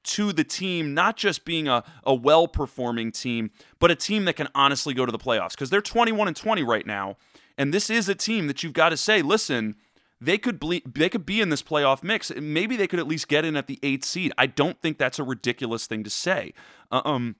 to 0.05 0.31
the 0.31 0.43
team, 0.43 0.93
not 0.93 1.17
just 1.17 1.45
being 1.45 1.67
a, 1.67 1.83
a 2.03 2.13
well 2.13 2.47
performing 2.47 3.11
team, 3.11 3.51
but 3.79 3.91
a 3.91 3.95
team 3.95 4.25
that 4.25 4.35
can 4.35 4.47
honestly 4.55 4.93
go 4.93 5.05
to 5.05 5.11
the 5.11 5.19
playoffs 5.19 5.51
because 5.51 5.69
they're 5.69 5.81
21 5.81 6.27
and 6.27 6.37
20 6.37 6.63
right 6.63 6.85
now. 6.85 7.17
And 7.57 7.73
this 7.73 7.89
is 7.89 8.09
a 8.09 8.15
team 8.15 8.47
that 8.47 8.63
you've 8.63 8.73
got 8.73 8.89
to 8.89 8.97
say, 8.97 9.21
listen, 9.21 9.75
they 10.19 10.37
could 10.37 10.59
ble- 10.59 10.81
they 10.85 11.09
could 11.09 11.25
be 11.25 11.41
in 11.41 11.49
this 11.49 11.63
playoff 11.63 12.03
mix. 12.03 12.31
Maybe 12.35 12.75
they 12.75 12.87
could 12.87 12.99
at 12.99 13.07
least 13.07 13.27
get 13.27 13.45
in 13.45 13.55
at 13.55 13.67
the 13.67 13.79
eighth 13.83 14.05
seed. 14.05 14.31
I 14.37 14.47
don't 14.47 14.81
think 14.81 14.97
that's 14.97 15.19
a 15.19 15.23
ridiculous 15.23 15.87
thing 15.87 16.03
to 16.03 16.09
say. 16.09 16.53
Um, 16.91 17.35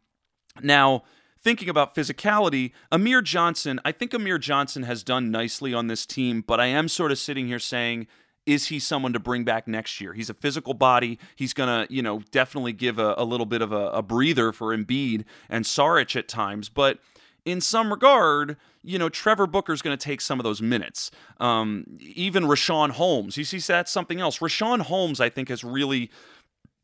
now, 0.61 1.03
thinking 1.39 1.69
about 1.69 1.95
physicality, 1.95 2.71
Amir 2.91 3.21
Johnson, 3.21 3.79
I 3.85 3.91
think 3.91 4.13
Amir 4.13 4.37
Johnson 4.37 4.83
has 4.83 5.03
done 5.03 5.31
nicely 5.31 5.73
on 5.73 5.87
this 5.87 6.05
team, 6.05 6.43
but 6.45 6.59
I 6.59 6.65
am 6.67 6.87
sort 6.87 7.11
of 7.11 7.17
sitting 7.19 7.47
here 7.47 7.59
saying 7.59 8.07
is 8.45 8.67
he 8.67 8.79
someone 8.79 9.13
to 9.13 9.19
bring 9.19 9.43
back 9.43 9.67
next 9.67 9.99
year? 9.99 10.13
He's 10.13 10.29
a 10.29 10.33
physical 10.33 10.73
body. 10.73 11.19
He's 11.35 11.53
going 11.53 11.87
to, 11.87 11.93
you 11.93 12.01
know, 12.01 12.21
definitely 12.31 12.73
give 12.73 12.99
a, 12.99 13.15
a 13.17 13.25
little 13.25 13.45
bit 13.45 13.61
of 13.61 13.71
a, 13.71 13.89
a 13.89 14.01
breather 14.01 14.51
for 14.51 14.75
Embiid 14.75 15.25
and 15.49 15.65
Saric 15.65 16.15
at 16.15 16.27
times. 16.27 16.69
But 16.69 16.99
in 17.43 17.61
some 17.61 17.91
regard, 17.91 18.57
you 18.83 18.99
know, 18.99 19.09
Trevor 19.09 19.47
Booker's 19.47 19.81
going 19.81 19.97
to 19.97 20.03
take 20.03 20.21
some 20.21 20.39
of 20.39 20.43
those 20.43 20.61
minutes. 20.61 21.11
Um, 21.39 21.85
even 21.99 22.43
Richaun 22.43 22.91
Holmes, 22.91 23.37
you 23.37 23.43
see, 23.43 23.59
that's 23.59 23.91
something 23.91 24.19
else. 24.19 24.39
Richaun 24.39 24.81
Holmes, 24.81 25.19
I 25.19 25.29
think, 25.29 25.49
has 25.49 25.63
really 25.63 26.11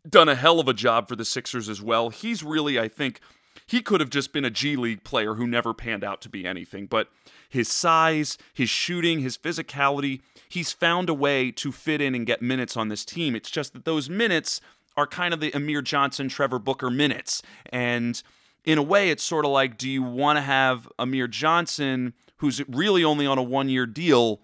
done 0.10 0.30
a 0.30 0.36
hell 0.36 0.60
of 0.60 0.68
a 0.68 0.74
job 0.74 1.08
for 1.08 1.16
the 1.16 1.26
Sixers 1.26 1.70
as 1.70 1.82
well. 1.82 2.10
He's 2.10 2.44
really, 2.44 2.80
I 2.80 2.88
think, 2.88 3.20
he 3.66 3.82
could 3.82 4.00
have 4.00 4.10
just 4.10 4.34
been 4.34 4.46
a 4.46 4.50
G 4.50 4.76
League 4.76 5.04
player 5.04 5.36
who 5.36 5.48
never 5.48 5.74
panned 5.74 6.04
out 6.04 6.22
to 6.22 6.30
be 6.30 6.46
anything. 6.46 6.86
But 6.88 7.10
his 7.50 7.70
size, 7.70 8.38
his 8.54 8.70
shooting, 8.70 9.20
his 9.20 9.38
physicality, 9.38 10.22
he's 10.48 10.72
found 10.72 11.10
a 11.10 11.14
way 11.14 11.52
to 11.52 11.72
fit 11.72 12.02
in 12.02 12.16
and 12.16 12.26
get 12.26 12.42
minutes 12.42 12.78
on 12.78 12.90
this 12.90 13.06
team. 13.06 13.36
It's 13.36 13.52
just 13.52 13.74
that 13.74 13.86
those 13.86 14.10
minutes 14.10 14.62
are 14.98 15.08
kind 15.08 15.34
of 15.34 15.40
the 15.40 15.52
Amir 15.54 15.82
Johnson, 15.82 16.30
Trevor 16.30 16.60
Booker 16.60 16.90
minutes. 16.90 17.42
And 17.72 18.22
in 18.64 18.78
a 18.78 18.84
way, 18.84 19.10
it's 19.10 19.24
sort 19.24 19.46
of 19.46 19.52
like 19.52 19.78
do 19.78 19.90
you 19.90 20.04
want 20.04 20.38
to 20.38 20.42
have 20.42 20.88
Amir 21.00 21.28
Johnson, 21.28 22.14
who's 22.38 22.68
really 22.68 23.04
only 23.04 23.26
on 23.26 23.38
a 23.38 23.44
one 23.44 23.70
year 23.70 23.86
deal, 23.86 24.42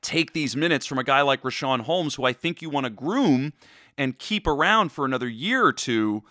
take 0.00 0.32
these 0.32 0.56
minutes 0.56 0.86
from 0.86 0.98
a 0.98 1.04
guy 1.04 1.22
like 1.22 1.42
Richaun 1.42 1.80
Holmes, 1.80 2.14
who 2.14 2.24
I 2.24 2.32
think 2.32 2.62
you 2.62 2.70
want 2.70 2.84
to 2.84 2.90
groom 2.90 3.52
and 3.98 4.18
keep 4.18 4.46
around 4.46 4.92
for 4.92 5.04
another 5.04 5.28
year 5.28 5.64
or 5.64 5.72
two? 5.72 6.22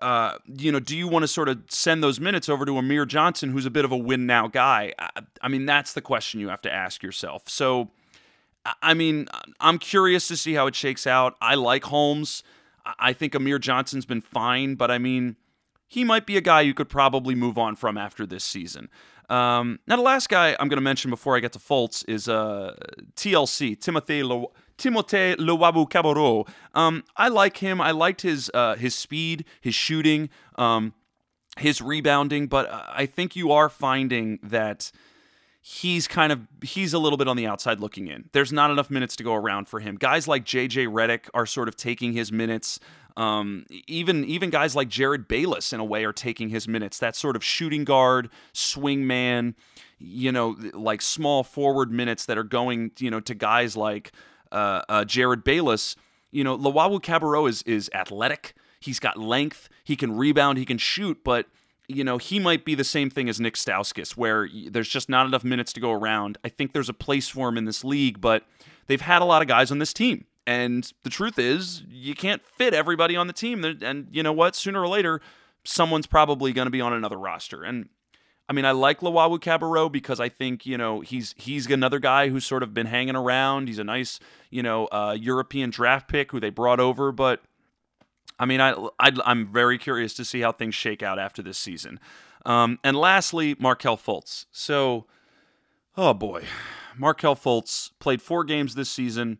Uh, 0.00 0.38
you 0.46 0.72
know, 0.72 0.80
do 0.80 0.96
you 0.96 1.06
want 1.06 1.22
to 1.22 1.28
sort 1.28 1.48
of 1.48 1.62
send 1.68 2.02
those 2.02 2.18
minutes 2.18 2.48
over 2.48 2.64
to 2.64 2.76
Amir 2.78 3.06
Johnson, 3.06 3.50
who's 3.50 3.66
a 3.66 3.70
bit 3.70 3.84
of 3.84 3.92
a 3.92 3.96
win 3.96 4.26
now 4.26 4.48
guy? 4.48 4.92
I, 4.98 5.22
I 5.42 5.48
mean, 5.48 5.66
that's 5.66 5.92
the 5.92 6.00
question 6.00 6.40
you 6.40 6.48
have 6.48 6.62
to 6.62 6.72
ask 6.72 7.02
yourself. 7.02 7.48
So, 7.48 7.90
I 8.82 8.94
mean, 8.94 9.28
I'm 9.60 9.78
curious 9.78 10.26
to 10.28 10.36
see 10.36 10.54
how 10.54 10.66
it 10.66 10.74
shakes 10.74 11.06
out. 11.06 11.36
I 11.40 11.54
like 11.54 11.84
Holmes. 11.84 12.42
I 12.98 13.12
think 13.12 13.34
Amir 13.34 13.58
Johnson's 13.58 14.04
been 14.04 14.20
fine, 14.20 14.74
but 14.74 14.90
I 14.90 14.98
mean, 14.98 15.36
he 15.86 16.04
might 16.04 16.26
be 16.26 16.36
a 16.36 16.40
guy 16.40 16.62
you 16.62 16.74
could 16.74 16.88
probably 16.88 17.34
move 17.34 17.56
on 17.56 17.76
from 17.76 17.96
after 17.96 18.26
this 18.26 18.44
season. 18.44 18.88
Um, 19.30 19.78
now, 19.86 19.96
the 19.96 20.02
last 20.02 20.28
guy 20.28 20.56
I'm 20.58 20.68
going 20.68 20.76
to 20.76 20.82
mention 20.82 21.10
before 21.10 21.36
I 21.36 21.40
get 21.40 21.52
to 21.52 21.58
Fultz 21.58 22.04
is 22.08 22.28
uh, 22.28 22.74
TLC, 23.16 23.78
Timothy 23.80 24.22
Le- 24.22 24.48
Timothé 24.78 25.36
Luwawu-Cabarrot. 25.36 26.48
Um, 26.74 27.04
I 27.16 27.28
like 27.28 27.58
him. 27.58 27.80
I 27.80 27.92
liked 27.92 28.22
his 28.22 28.50
uh, 28.54 28.76
his 28.76 28.94
speed, 28.94 29.44
his 29.60 29.74
shooting, 29.74 30.30
um, 30.56 30.94
his 31.58 31.80
rebounding, 31.80 32.46
but 32.46 32.68
I 32.70 33.06
think 33.06 33.36
you 33.36 33.52
are 33.52 33.68
finding 33.68 34.38
that 34.42 34.90
he's 35.66 36.06
kind 36.06 36.30
of 36.30 36.46
he's 36.62 36.92
a 36.92 36.98
little 36.98 37.16
bit 37.16 37.26
on 37.26 37.36
the 37.36 37.46
outside 37.46 37.80
looking 37.80 38.08
in. 38.08 38.28
There's 38.32 38.52
not 38.52 38.70
enough 38.70 38.90
minutes 38.90 39.16
to 39.16 39.24
go 39.24 39.34
around 39.34 39.66
for 39.66 39.80
him. 39.80 39.96
Guys 39.96 40.28
like 40.28 40.44
JJ 40.44 40.88
Redick 40.88 41.30
are 41.32 41.46
sort 41.46 41.68
of 41.68 41.76
taking 41.76 42.12
his 42.12 42.30
minutes. 42.30 42.78
Um, 43.16 43.64
even 43.86 44.24
even 44.24 44.50
guys 44.50 44.76
like 44.76 44.88
Jerryd 44.88 45.26
Bayless 45.26 45.72
in 45.72 45.80
a 45.80 45.84
way 45.84 46.04
are 46.04 46.12
taking 46.12 46.50
his 46.50 46.68
minutes. 46.68 46.98
That 46.98 47.16
sort 47.16 47.34
of 47.34 47.42
shooting 47.42 47.84
guard, 47.84 48.28
swing 48.52 49.06
man, 49.06 49.54
you 49.98 50.32
know, 50.32 50.56
like 50.74 51.00
small 51.00 51.44
forward 51.44 51.90
minutes 51.90 52.26
that 52.26 52.36
are 52.36 52.44
going, 52.44 52.90
you 52.98 53.10
know, 53.10 53.20
to 53.20 53.34
guys 53.34 53.76
like 53.76 54.12
uh, 54.54 54.82
uh, 54.88 55.04
Jerryd 55.04 55.44
Bayless. 55.44 55.96
You 56.30 56.44
know, 56.44 56.56
Luwawu-Cabarrot 56.56 57.48
is 57.48 57.62
is 57.62 57.90
athletic. 57.94 58.54
He's 58.80 58.98
got 58.98 59.18
length. 59.18 59.68
He 59.84 59.96
can 59.96 60.16
rebound. 60.16 60.58
He 60.58 60.64
can 60.64 60.78
shoot, 60.78 61.18
but 61.24 61.46
you 61.88 62.04
know, 62.04 62.18
he 62.18 62.38
might 62.38 62.64
be 62.64 62.74
the 62.74 62.84
same 62.84 63.10
thing 63.10 63.28
as 63.28 63.40
Nick 63.40 63.54
Stauskas, 63.54 64.12
where 64.12 64.48
there's 64.70 64.88
just 64.88 65.08
not 65.08 65.26
enough 65.26 65.44
minutes 65.44 65.72
to 65.74 65.80
go 65.80 65.92
around. 65.92 66.38
I 66.42 66.48
think 66.48 66.72
there's 66.72 66.88
a 66.88 66.94
place 66.94 67.28
for 67.28 67.48
him 67.48 67.58
in 67.58 67.66
this 67.66 67.84
league, 67.84 68.20
but 68.20 68.44
they've 68.86 69.00
had 69.00 69.20
a 69.20 69.26
lot 69.26 69.42
of 69.42 69.48
guys 69.48 69.70
on 69.70 69.78
this 69.78 69.92
team. 69.92 70.24
And 70.46 70.90
the 71.02 71.10
truth 71.10 71.38
is, 71.38 71.82
you 71.88 72.14
can't 72.14 72.44
fit 72.44 72.74
everybody 72.74 73.16
on 73.16 73.26
the 73.26 73.32
team. 73.32 73.64
And 73.64 74.08
you 74.10 74.22
know 74.22 74.32
what? 74.32 74.54
Sooner 74.54 74.80
or 74.80 74.88
later, 74.88 75.20
someone's 75.64 76.06
probably 76.06 76.52
going 76.52 76.66
to 76.66 76.70
be 76.70 76.80
on 76.80 76.92
another 76.92 77.16
roster. 77.16 77.62
And 77.62 77.88
I 78.48 78.52
mean, 78.52 78.66
I 78.66 78.72
like 78.72 79.00
Luwawu-Cabarrot 79.00 79.90
because 79.90 80.20
I 80.20 80.28
think 80.28 80.66
you 80.66 80.76
know 80.76 81.00
he's 81.00 81.34
he's 81.36 81.70
another 81.70 81.98
guy 81.98 82.28
who's 82.28 82.44
sort 82.44 82.62
of 82.62 82.74
been 82.74 82.86
hanging 82.86 83.16
around. 83.16 83.68
He's 83.68 83.78
a 83.78 83.84
nice 83.84 84.20
you 84.50 84.62
know 84.62 84.86
uh, 84.86 85.16
European 85.18 85.70
draft 85.70 86.08
pick 86.08 86.32
who 86.32 86.40
they 86.40 86.50
brought 86.50 86.80
over, 86.80 87.12
but 87.12 87.42
I 88.38 88.46
mean, 88.46 88.60
I, 88.60 88.74
I 88.98 89.12
am 89.26 89.46
very 89.46 89.78
curious 89.78 90.14
to 90.14 90.24
see 90.24 90.40
how 90.40 90.52
things 90.52 90.74
shake 90.74 91.02
out 91.02 91.18
after 91.18 91.42
this 91.42 91.58
season. 91.58 92.00
Um, 92.44 92.78
and 92.82 92.96
lastly, 92.96 93.56
Markelle 93.58 93.96
Fultz. 93.96 94.46
So, 94.50 95.06
oh 95.96 96.14
boy, 96.14 96.44
Markelle 96.96 97.36
Fultz 97.36 97.90
played 97.98 98.20
four 98.20 98.44
games 98.44 98.74
this 98.74 98.90
season. 98.90 99.38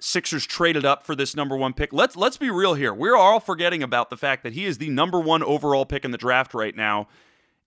Sixers 0.00 0.44
traded 0.44 0.84
up 0.84 1.06
for 1.06 1.14
this 1.14 1.36
number 1.36 1.56
one 1.56 1.72
pick. 1.72 1.92
Let's 1.92 2.16
let's 2.16 2.36
be 2.36 2.50
real 2.50 2.74
here. 2.74 2.92
We're 2.92 3.16
all 3.16 3.40
forgetting 3.40 3.82
about 3.82 4.10
the 4.10 4.16
fact 4.16 4.42
that 4.42 4.52
he 4.52 4.66
is 4.66 4.78
the 4.78 4.90
number 4.90 5.20
one 5.20 5.42
overall 5.42 5.86
pick 5.86 6.04
in 6.04 6.10
the 6.10 6.18
draft 6.18 6.52
right 6.52 6.76
now, 6.76 7.08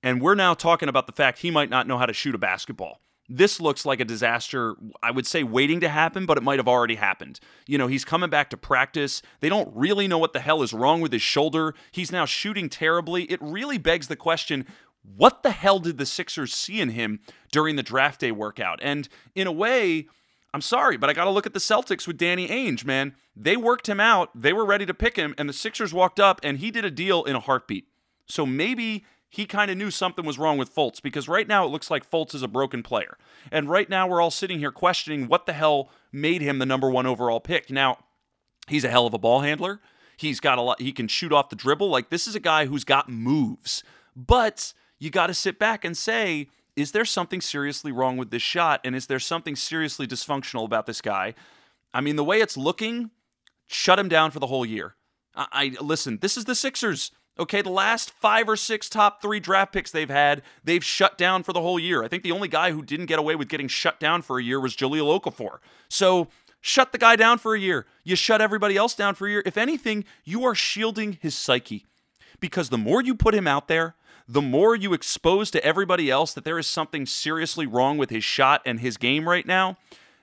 and 0.03 0.21
we're 0.21 0.35
now 0.35 0.53
talking 0.53 0.89
about 0.89 1.07
the 1.07 1.13
fact 1.13 1.39
he 1.39 1.51
might 1.51 1.69
not 1.69 1.87
know 1.87 1.97
how 1.97 2.05
to 2.05 2.13
shoot 2.13 2.35
a 2.35 2.37
basketball. 2.37 3.01
This 3.29 3.59
looks 3.59 3.85
like 3.85 3.99
a 3.99 4.05
disaster, 4.05 4.75
I 5.03 5.11
would 5.11 5.27
say 5.27 5.43
waiting 5.43 5.81
to 5.81 5.89
happen, 5.89 6.25
but 6.25 6.37
it 6.37 6.43
might 6.43 6.59
have 6.59 6.67
already 6.67 6.95
happened. 6.95 7.41
You 7.65 7.77
know, 7.77 7.87
he's 7.87 8.05
coming 8.05 8.29
back 8.29 8.49
to 8.51 8.57
practice. 8.57 9.21
They 9.41 9.49
don't 9.49 9.69
really 9.75 10.07
know 10.07 10.17
what 10.17 10.31
the 10.31 10.39
hell 10.39 10.63
is 10.63 10.71
wrong 10.71 11.01
with 11.01 11.11
his 11.11 11.21
shoulder. 11.21 11.75
He's 11.91 12.11
now 12.11 12.23
shooting 12.23 12.69
terribly. 12.69 13.23
It 13.23 13.41
really 13.41 13.77
begs 13.77 14.07
the 14.07 14.15
question 14.15 14.65
what 15.15 15.43
the 15.43 15.51
hell 15.51 15.79
did 15.79 15.97
the 15.97 16.05
Sixers 16.05 16.53
see 16.53 16.81
in 16.81 16.89
him 16.89 17.21
during 17.51 17.75
the 17.75 17.83
draft 17.83 18.19
day 18.19 18.31
workout? 18.31 18.79
And 18.81 19.07
in 19.35 19.47
a 19.47 19.51
way, 19.51 20.07
I'm 20.53 20.61
sorry, 20.61 20.97
but 20.97 21.09
I 21.09 21.13
got 21.13 21.25
to 21.25 21.31
look 21.31 21.45
at 21.45 21.53
the 21.53 21.59
Celtics 21.59 22.07
with 22.07 22.17
Danny 22.17 22.47
Ainge, 22.47 22.83
man. 22.83 23.15
They 23.35 23.55
worked 23.55 23.87
him 23.87 23.99
out. 23.99 24.29
They 24.35 24.53
were 24.53 24.65
ready 24.65 24.85
to 24.85 24.93
pick 24.93 25.15
him, 25.15 25.33
and 25.37 25.47
the 25.47 25.53
Sixers 25.53 25.93
walked 25.93 26.19
up 26.19 26.41
and 26.43 26.57
he 26.57 26.71
did 26.71 26.83
a 26.83 26.91
deal 26.91 27.23
in 27.23 27.35
a 27.35 27.39
heartbeat. 27.39 27.87
So 28.25 28.45
maybe 28.45 29.05
he 29.29 29.45
kind 29.45 29.69
of 29.69 29.77
knew 29.77 29.91
something 29.91 30.25
was 30.25 30.39
wrong 30.39 30.57
with 30.57 30.73
Fultz 30.73 31.01
because 31.01 31.27
right 31.27 31.47
now 31.47 31.65
it 31.65 31.69
looks 31.69 31.91
like 31.91 32.09
Fultz 32.09 32.33
is 32.33 32.43
a 32.43 32.47
broken 32.47 32.81
player. 32.81 33.17
And 33.51 33.69
right 33.69 33.89
now 33.89 34.07
we're 34.07 34.21
all 34.21 34.31
sitting 34.31 34.59
here 34.59 34.71
questioning 34.71 35.27
what 35.27 35.45
the 35.45 35.53
hell 35.53 35.89
made 36.11 36.41
him 36.41 36.59
the 36.59 36.65
number 36.65 36.89
one 36.89 37.05
overall 37.05 37.39
pick. 37.39 37.69
Now, 37.69 37.97
he's 38.67 38.83
a 38.83 38.89
hell 38.89 39.05
of 39.05 39.13
a 39.13 39.19
ball 39.19 39.41
handler. 39.41 39.81
He's 40.15 40.39
got 40.39 40.57
a 40.57 40.61
lot, 40.61 40.81
he 40.81 40.91
can 40.91 41.07
shoot 41.07 41.31
off 41.31 41.49
the 41.49 41.55
dribble. 41.55 41.89
Like, 41.89 42.09
this 42.09 42.25
is 42.25 42.35
a 42.35 42.39
guy 42.39 42.65
who's 42.65 42.83
got 42.83 43.09
moves. 43.09 43.83
But 44.15 44.73
you 44.97 45.09
got 45.09 45.27
to 45.27 45.33
sit 45.33 45.59
back 45.59 45.85
and 45.85 45.95
say, 45.95 46.47
is 46.75 46.91
there 46.91 47.05
something 47.05 47.41
seriously 47.41 47.91
wrong 47.91 48.17
with 48.17 48.31
this 48.31 48.41
shot? 48.41 48.81
And 48.83 48.95
is 48.95 49.07
there 49.07 49.19
something 49.19 49.55
seriously 49.55 50.07
dysfunctional 50.07 50.65
about 50.65 50.85
this 50.85 51.01
guy? 51.01 51.33
I 51.93 52.01
mean, 52.01 52.15
the 52.15 52.23
way 52.23 52.39
it's 52.39 52.57
looking, 52.57 53.11
shut 53.67 53.99
him 53.99 54.07
down 54.07 54.31
for 54.31 54.39
the 54.39 54.47
whole 54.47 54.65
year. 54.65 54.95
I, 55.35 55.47
I 55.51 55.83
listen, 55.83 56.19
this 56.21 56.37
is 56.37 56.45
the 56.45 56.55
Sixers. 56.55 57.11
Okay, 57.39 57.61
the 57.61 57.69
last 57.69 58.11
five 58.11 58.49
or 58.49 58.55
six 58.55 58.89
top 58.89 59.21
three 59.21 59.39
draft 59.39 59.73
picks 59.73 59.91
they've 59.91 60.09
had, 60.09 60.41
they've 60.63 60.83
shut 60.83 61.17
down 61.17 61.43
for 61.43 61.53
the 61.53 61.61
whole 61.61 61.79
year. 61.79 62.03
I 62.03 62.07
think 62.07 62.23
the 62.23 62.31
only 62.31 62.47
guy 62.47 62.71
who 62.71 62.81
didn't 62.81 63.05
get 63.05 63.19
away 63.19 63.35
with 63.35 63.47
getting 63.47 63.67
shut 63.67 63.99
down 63.99 64.21
for 64.21 64.39
a 64.39 64.43
year 64.43 64.59
was 64.59 64.75
Jahlil 64.75 65.19
Okafor. 65.19 65.59
So 65.89 66.27
shut 66.61 66.91
the 66.91 66.97
guy 66.97 67.15
down 67.15 67.37
for 67.37 67.55
a 67.55 67.59
year. 67.59 67.85
You 68.03 68.15
shut 68.15 68.41
everybody 68.41 68.75
else 68.77 68.95
down 68.95 69.15
for 69.15 69.27
a 69.27 69.31
year. 69.31 69.43
If 69.45 69.57
anything, 69.57 70.05
you 70.23 70.43
are 70.45 70.55
shielding 70.55 71.17
his 71.21 71.35
psyche. 71.35 71.85
Because 72.39 72.69
the 72.69 72.77
more 72.77 73.01
you 73.01 73.15
put 73.15 73.33
him 73.33 73.47
out 73.47 73.67
there, 73.67 73.95
the 74.27 74.41
more 74.41 74.75
you 74.75 74.93
expose 74.93 75.49
to 75.51 75.63
everybody 75.63 76.11
else 76.11 76.33
that 76.33 76.43
there 76.43 76.59
is 76.59 76.67
something 76.67 77.05
seriously 77.05 77.65
wrong 77.65 77.97
with 77.97 78.09
his 78.09 78.23
shot 78.23 78.61
and 78.65 78.79
his 78.79 78.97
game 78.97 79.27
right 79.27 79.45
now, 79.45 79.77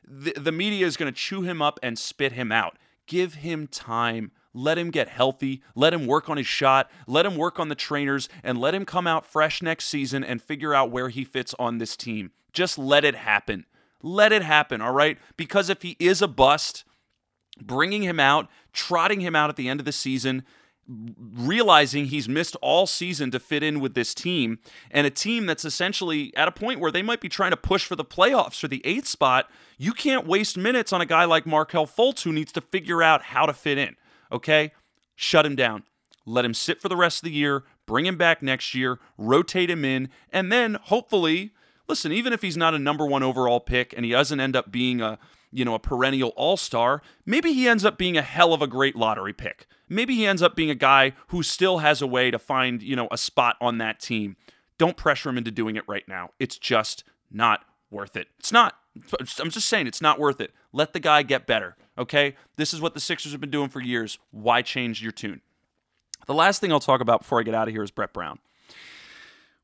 the, 0.06 0.32
the 0.36 0.52
media 0.52 0.86
is 0.86 0.96
going 0.96 1.12
to 1.12 1.18
chew 1.18 1.42
him 1.42 1.62
up 1.62 1.80
and 1.82 1.98
spit 1.98 2.32
him 2.32 2.52
out. 2.52 2.76
Give 3.06 3.34
him 3.34 3.66
time 3.66 4.30
let 4.54 4.78
him 4.78 4.90
get 4.90 5.08
healthy. 5.08 5.62
Let 5.74 5.92
him 5.92 6.06
work 6.06 6.30
on 6.30 6.36
his 6.36 6.46
shot. 6.46 6.90
Let 7.06 7.26
him 7.26 7.36
work 7.36 7.58
on 7.58 7.68
the 7.68 7.74
trainers 7.74 8.28
and 8.42 8.58
let 8.58 8.74
him 8.74 8.86
come 8.86 9.06
out 9.06 9.26
fresh 9.26 9.60
next 9.60 9.86
season 9.88 10.22
and 10.24 10.40
figure 10.40 10.72
out 10.72 10.90
where 10.90 11.08
he 11.08 11.24
fits 11.24 11.54
on 11.58 11.78
this 11.78 11.96
team. 11.96 12.30
Just 12.52 12.78
let 12.78 13.04
it 13.04 13.16
happen. 13.16 13.66
Let 14.00 14.32
it 14.32 14.42
happen, 14.42 14.80
all 14.80 14.92
right? 14.92 15.18
Because 15.36 15.68
if 15.68 15.82
he 15.82 15.96
is 15.98 16.22
a 16.22 16.28
bust, 16.28 16.84
bringing 17.60 18.02
him 18.02 18.20
out, 18.20 18.48
trotting 18.72 19.20
him 19.20 19.34
out 19.34 19.50
at 19.50 19.56
the 19.56 19.68
end 19.68 19.80
of 19.80 19.86
the 19.86 19.92
season, 19.92 20.44
realizing 20.86 22.06
he's 22.06 22.28
missed 22.28 22.56
all 22.60 22.86
season 22.86 23.30
to 23.30 23.40
fit 23.40 23.62
in 23.62 23.80
with 23.80 23.94
this 23.94 24.12
team 24.12 24.58
and 24.90 25.06
a 25.06 25.10
team 25.10 25.46
that's 25.46 25.64
essentially 25.64 26.30
at 26.36 26.46
a 26.46 26.52
point 26.52 26.78
where 26.78 26.92
they 26.92 27.00
might 27.00 27.22
be 27.22 27.28
trying 27.28 27.50
to 27.52 27.56
push 27.56 27.86
for 27.86 27.96
the 27.96 28.04
playoffs 28.04 28.60
for 28.60 28.68
the 28.68 28.82
eighth 28.84 29.06
spot, 29.06 29.50
you 29.78 29.92
can't 29.92 30.26
waste 30.26 30.58
minutes 30.58 30.92
on 30.92 31.00
a 31.00 31.06
guy 31.06 31.24
like 31.24 31.46
Markelle 31.46 31.86
Fultz 31.86 32.22
who 32.22 32.32
needs 32.32 32.52
to 32.52 32.60
figure 32.60 33.02
out 33.02 33.22
how 33.22 33.46
to 33.46 33.54
fit 33.54 33.78
in 33.78 33.96
okay? 34.34 34.72
Shut 35.16 35.46
him 35.46 35.56
down. 35.56 35.84
Let 36.26 36.44
him 36.44 36.54
sit 36.54 36.80
for 36.80 36.88
the 36.88 36.96
rest 36.96 37.18
of 37.18 37.24
the 37.24 37.34
year, 37.34 37.64
bring 37.86 38.06
him 38.06 38.16
back 38.16 38.42
next 38.42 38.74
year, 38.74 38.98
rotate 39.18 39.70
him 39.70 39.84
in, 39.84 40.08
and 40.30 40.50
then 40.50 40.74
hopefully, 40.74 41.52
listen, 41.88 42.12
even 42.12 42.32
if 42.32 42.42
he's 42.42 42.56
not 42.56 42.74
a 42.74 42.78
number 42.78 43.06
one 43.06 43.22
overall 43.22 43.60
pick 43.60 43.92
and 43.94 44.04
he 44.04 44.12
doesn't 44.12 44.40
end 44.40 44.56
up 44.56 44.70
being 44.70 45.00
a 45.00 45.18
you 45.54 45.64
know, 45.64 45.74
a 45.74 45.78
perennial 45.78 46.30
all-star, 46.30 47.00
maybe 47.24 47.52
he 47.52 47.68
ends 47.68 47.84
up 47.84 47.96
being 47.96 48.16
a 48.16 48.22
hell 48.22 48.52
of 48.52 48.60
a 48.60 48.66
great 48.66 48.96
lottery 48.96 49.32
pick. 49.32 49.68
Maybe 49.88 50.16
he 50.16 50.26
ends 50.26 50.42
up 50.42 50.56
being 50.56 50.68
a 50.68 50.74
guy 50.74 51.12
who 51.28 51.44
still 51.44 51.78
has 51.78 52.02
a 52.02 52.08
way 52.08 52.32
to 52.32 52.40
find, 52.40 52.82
you 52.82 52.96
know, 52.96 53.06
a 53.12 53.16
spot 53.16 53.56
on 53.60 53.78
that 53.78 54.00
team. 54.00 54.36
Don't 54.78 54.96
pressure 54.96 55.28
him 55.28 55.38
into 55.38 55.52
doing 55.52 55.76
it 55.76 55.84
right 55.86 56.06
now. 56.08 56.30
It's 56.40 56.58
just 56.58 57.04
not 57.30 57.64
worth 57.88 58.16
it. 58.16 58.26
It's 58.40 58.50
not. 58.50 58.74
I'm 59.38 59.50
just 59.50 59.68
saying 59.68 59.86
it's 59.86 60.02
not 60.02 60.18
worth 60.18 60.40
it. 60.40 60.52
Let 60.74 60.92
the 60.92 60.98
guy 60.98 61.22
get 61.22 61.46
better. 61.46 61.76
Okay? 61.96 62.34
This 62.56 62.74
is 62.74 62.80
what 62.80 62.94
the 62.94 63.00
Sixers 63.00 63.30
have 63.30 63.40
been 63.40 63.50
doing 63.50 63.68
for 63.68 63.80
years. 63.80 64.18
Why 64.32 64.60
change 64.60 65.00
your 65.00 65.12
tune? 65.12 65.40
The 66.26 66.34
last 66.34 66.60
thing 66.60 66.72
I'll 66.72 66.80
talk 66.80 67.00
about 67.00 67.20
before 67.20 67.38
I 67.38 67.44
get 67.44 67.54
out 67.54 67.68
of 67.68 67.74
here 67.74 67.84
is 67.84 67.92
Brett 67.92 68.12
Brown. 68.12 68.40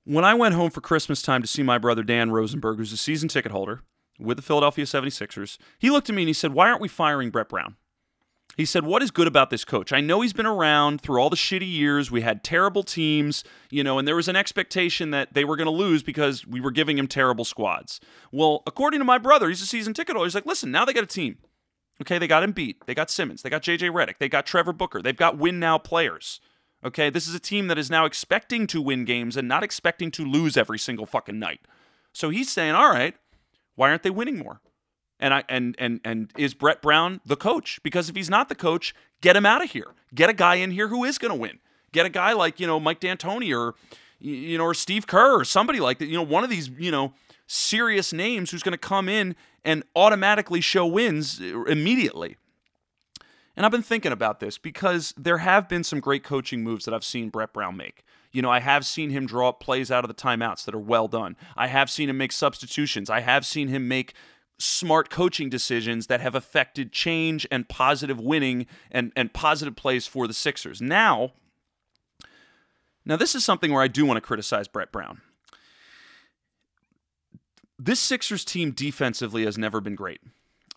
When 0.04 0.24
I 0.24 0.34
went 0.34 0.54
home 0.54 0.70
for 0.70 0.80
Christmas 0.80 1.20
time 1.20 1.42
to 1.42 1.48
see 1.48 1.64
my 1.64 1.78
brother 1.78 2.04
Dan 2.04 2.30
Rosenberg, 2.30 2.78
who's 2.78 2.92
a 2.92 2.96
season 2.96 3.28
ticket 3.28 3.50
holder 3.50 3.82
with 4.20 4.36
the 4.36 4.42
Philadelphia 4.42 4.84
76ers, 4.84 5.58
he 5.80 5.90
looked 5.90 6.08
at 6.08 6.14
me 6.14 6.22
and 6.22 6.28
he 6.28 6.32
said, 6.32 6.54
Why 6.54 6.68
aren't 6.68 6.80
we 6.80 6.88
firing 6.88 7.30
Brett 7.30 7.48
Brown? 7.48 7.74
He 8.60 8.66
said, 8.66 8.84
What 8.84 9.02
is 9.02 9.10
good 9.10 9.26
about 9.26 9.48
this 9.48 9.64
coach? 9.64 9.90
I 9.90 10.02
know 10.02 10.20
he's 10.20 10.34
been 10.34 10.44
around 10.44 11.00
through 11.00 11.18
all 11.18 11.30
the 11.30 11.36
shitty 11.36 11.70
years. 11.70 12.10
We 12.10 12.20
had 12.20 12.44
terrible 12.44 12.82
teams, 12.82 13.42
you 13.70 13.82
know, 13.82 13.98
and 13.98 14.06
there 14.06 14.14
was 14.14 14.28
an 14.28 14.36
expectation 14.36 15.12
that 15.12 15.32
they 15.32 15.46
were 15.46 15.56
going 15.56 15.64
to 15.64 15.70
lose 15.70 16.02
because 16.02 16.46
we 16.46 16.60
were 16.60 16.70
giving 16.70 16.98
him 16.98 17.06
terrible 17.06 17.46
squads. 17.46 18.00
Well, 18.30 18.62
according 18.66 19.00
to 19.00 19.04
my 19.04 19.16
brother, 19.16 19.48
he's 19.48 19.62
a 19.62 19.66
season 19.66 19.94
ticket 19.94 20.14
holder. 20.14 20.26
He's 20.26 20.34
like, 20.34 20.44
Listen, 20.44 20.70
now 20.70 20.84
they 20.84 20.92
got 20.92 21.04
a 21.04 21.06
team. 21.06 21.38
Okay, 22.02 22.18
they 22.18 22.26
got 22.26 22.46
Embiid. 22.46 22.76
They 22.84 22.94
got 22.94 23.10
Simmons. 23.10 23.40
They 23.40 23.48
got 23.48 23.62
JJ 23.62 23.90
Redick. 23.92 24.18
They 24.18 24.28
got 24.28 24.44
Trevor 24.44 24.74
Booker. 24.74 25.00
They've 25.00 25.16
got 25.16 25.38
win 25.38 25.58
now 25.58 25.78
players. 25.78 26.38
Okay, 26.84 27.08
this 27.08 27.26
is 27.26 27.34
a 27.34 27.40
team 27.40 27.68
that 27.68 27.78
is 27.78 27.90
now 27.90 28.04
expecting 28.04 28.66
to 28.66 28.82
win 28.82 29.06
games 29.06 29.38
and 29.38 29.48
not 29.48 29.62
expecting 29.62 30.10
to 30.10 30.24
lose 30.24 30.58
every 30.58 30.78
single 30.78 31.06
fucking 31.06 31.38
night. 31.38 31.60
So 32.12 32.28
he's 32.28 32.50
saying, 32.50 32.74
all 32.74 32.90
right, 32.90 33.14
why 33.74 33.88
aren't 33.88 34.02
they 34.02 34.10
winning 34.10 34.38
more? 34.38 34.60
And 35.20 35.34
I 35.34 35.44
and 35.48 35.76
and 35.78 36.00
and 36.04 36.32
is 36.36 36.54
Brett 36.54 36.82
Brown 36.82 37.20
the 37.24 37.36
coach? 37.36 37.78
Because 37.82 38.08
if 38.08 38.16
he's 38.16 38.30
not 38.30 38.48
the 38.48 38.54
coach, 38.54 38.94
get 39.20 39.36
him 39.36 39.46
out 39.46 39.62
of 39.62 39.70
here. 39.70 39.88
Get 40.14 40.30
a 40.30 40.32
guy 40.32 40.56
in 40.56 40.70
here 40.72 40.88
who 40.88 41.04
is 41.04 41.18
going 41.18 41.32
to 41.32 41.38
win. 41.38 41.58
Get 41.92 42.06
a 42.06 42.08
guy 42.08 42.32
like 42.32 42.58
you 42.58 42.66
know 42.66 42.80
Mike 42.80 43.00
D'Antoni 43.00 43.56
or 43.56 43.74
you 44.18 44.58
know 44.58 44.64
or 44.64 44.74
Steve 44.74 45.06
Kerr 45.06 45.40
or 45.40 45.44
somebody 45.44 45.78
like 45.78 45.98
that. 45.98 46.06
You 46.06 46.16
know 46.16 46.22
one 46.22 46.42
of 46.42 46.50
these 46.50 46.70
you 46.70 46.90
know 46.90 47.12
serious 47.46 48.12
names 48.12 48.50
who's 48.50 48.62
going 48.62 48.72
to 48.72 48.78
come 48.78 49.08
in 49.08 49.36
and 49.64 49.82
automatically 49.94 50.60
show 50.60 50.86
wins 50.86 51.40
uh, 51.40 51.64
immediately. 51.64 52.36
And 53.56 53.66
I've 53.66 53.72
been 53.72 53.82
thinking 53.82 54.12
about 54.12 54.40
this 54.40 54.56
because 54.56 55.12
there 55.18 55.38
have 55.38 55.68
been 55.68 55.84
some 55.84 56.00
great 56.00 56.22
coaching 56.22 56.62
moves 56.62 56.84
that 56.84 56.94
I've 56.94 57.04
seen 57.04 57.28
Brett 57.28 57.52
Brown 57.52 57.76
make. 57.76 58.04
You 58.32 58.42
know, 58.42 58.50
I 58.50 58.60
have 58.60 58.86
seen 58.86 59.10
him 59.10 59.26
draw 59.26 59.48
up 59.48 59.60
plays 59.60 59.90
out 59.90 60.04
of 60.04 60.08
the 60.08 60.14
timeouts 60.14 60.64
that 60.64 60.74
are 60.74 60.78
well 60.78 61.08
done. 61.08 61.36
I 61.56 61.66
have 61.66 61.90
seen 61.90 62.08
him 62.08 62.16
make 62.16 62.32
substitutions. 62.32 63.10
I 63.10 63.20
have 63.20 63.44
seen 63.44 63.68
him 63.68 63.88
make 63.88 64.14
smart 64.60 65.10
coaching 65.10 65.48
decisions 65.48 66.06
that 66.06 66.20
have 66.20 66.34
affected 66.34 66.92
change 66.92 67.46
and 67.50 67.68
positive 67.68 68.20
winning 68.20 68.66
and, 68.90 69.12
and 69.16 69.32
positive 69.32 69.74
plays 69.74 70.06
for 70.06 70.26
the 70.26 70.34
Sixers. 70.34 70.80
Now, 70.80 71.32
now 73.04 73.16
this 73.16 73.34
is 73.34 73.44
something 73.44 73.72
where 73.72 73.82
I 73.82 73.88
do 73.88 74.04
want 74.04 74.18
to 74.18 74.20
criticize 74.20 74.68
Brett 74.68 74.92
Brown. 74.92 75.22
This 77.78 77.98
Sixers 77.98 78.44
team 78.44 78.72
defensively 78.72 79.44
has 79.44 79.56
never 79.56 79.80
been 79.80 79.94
great. 79.94 80.20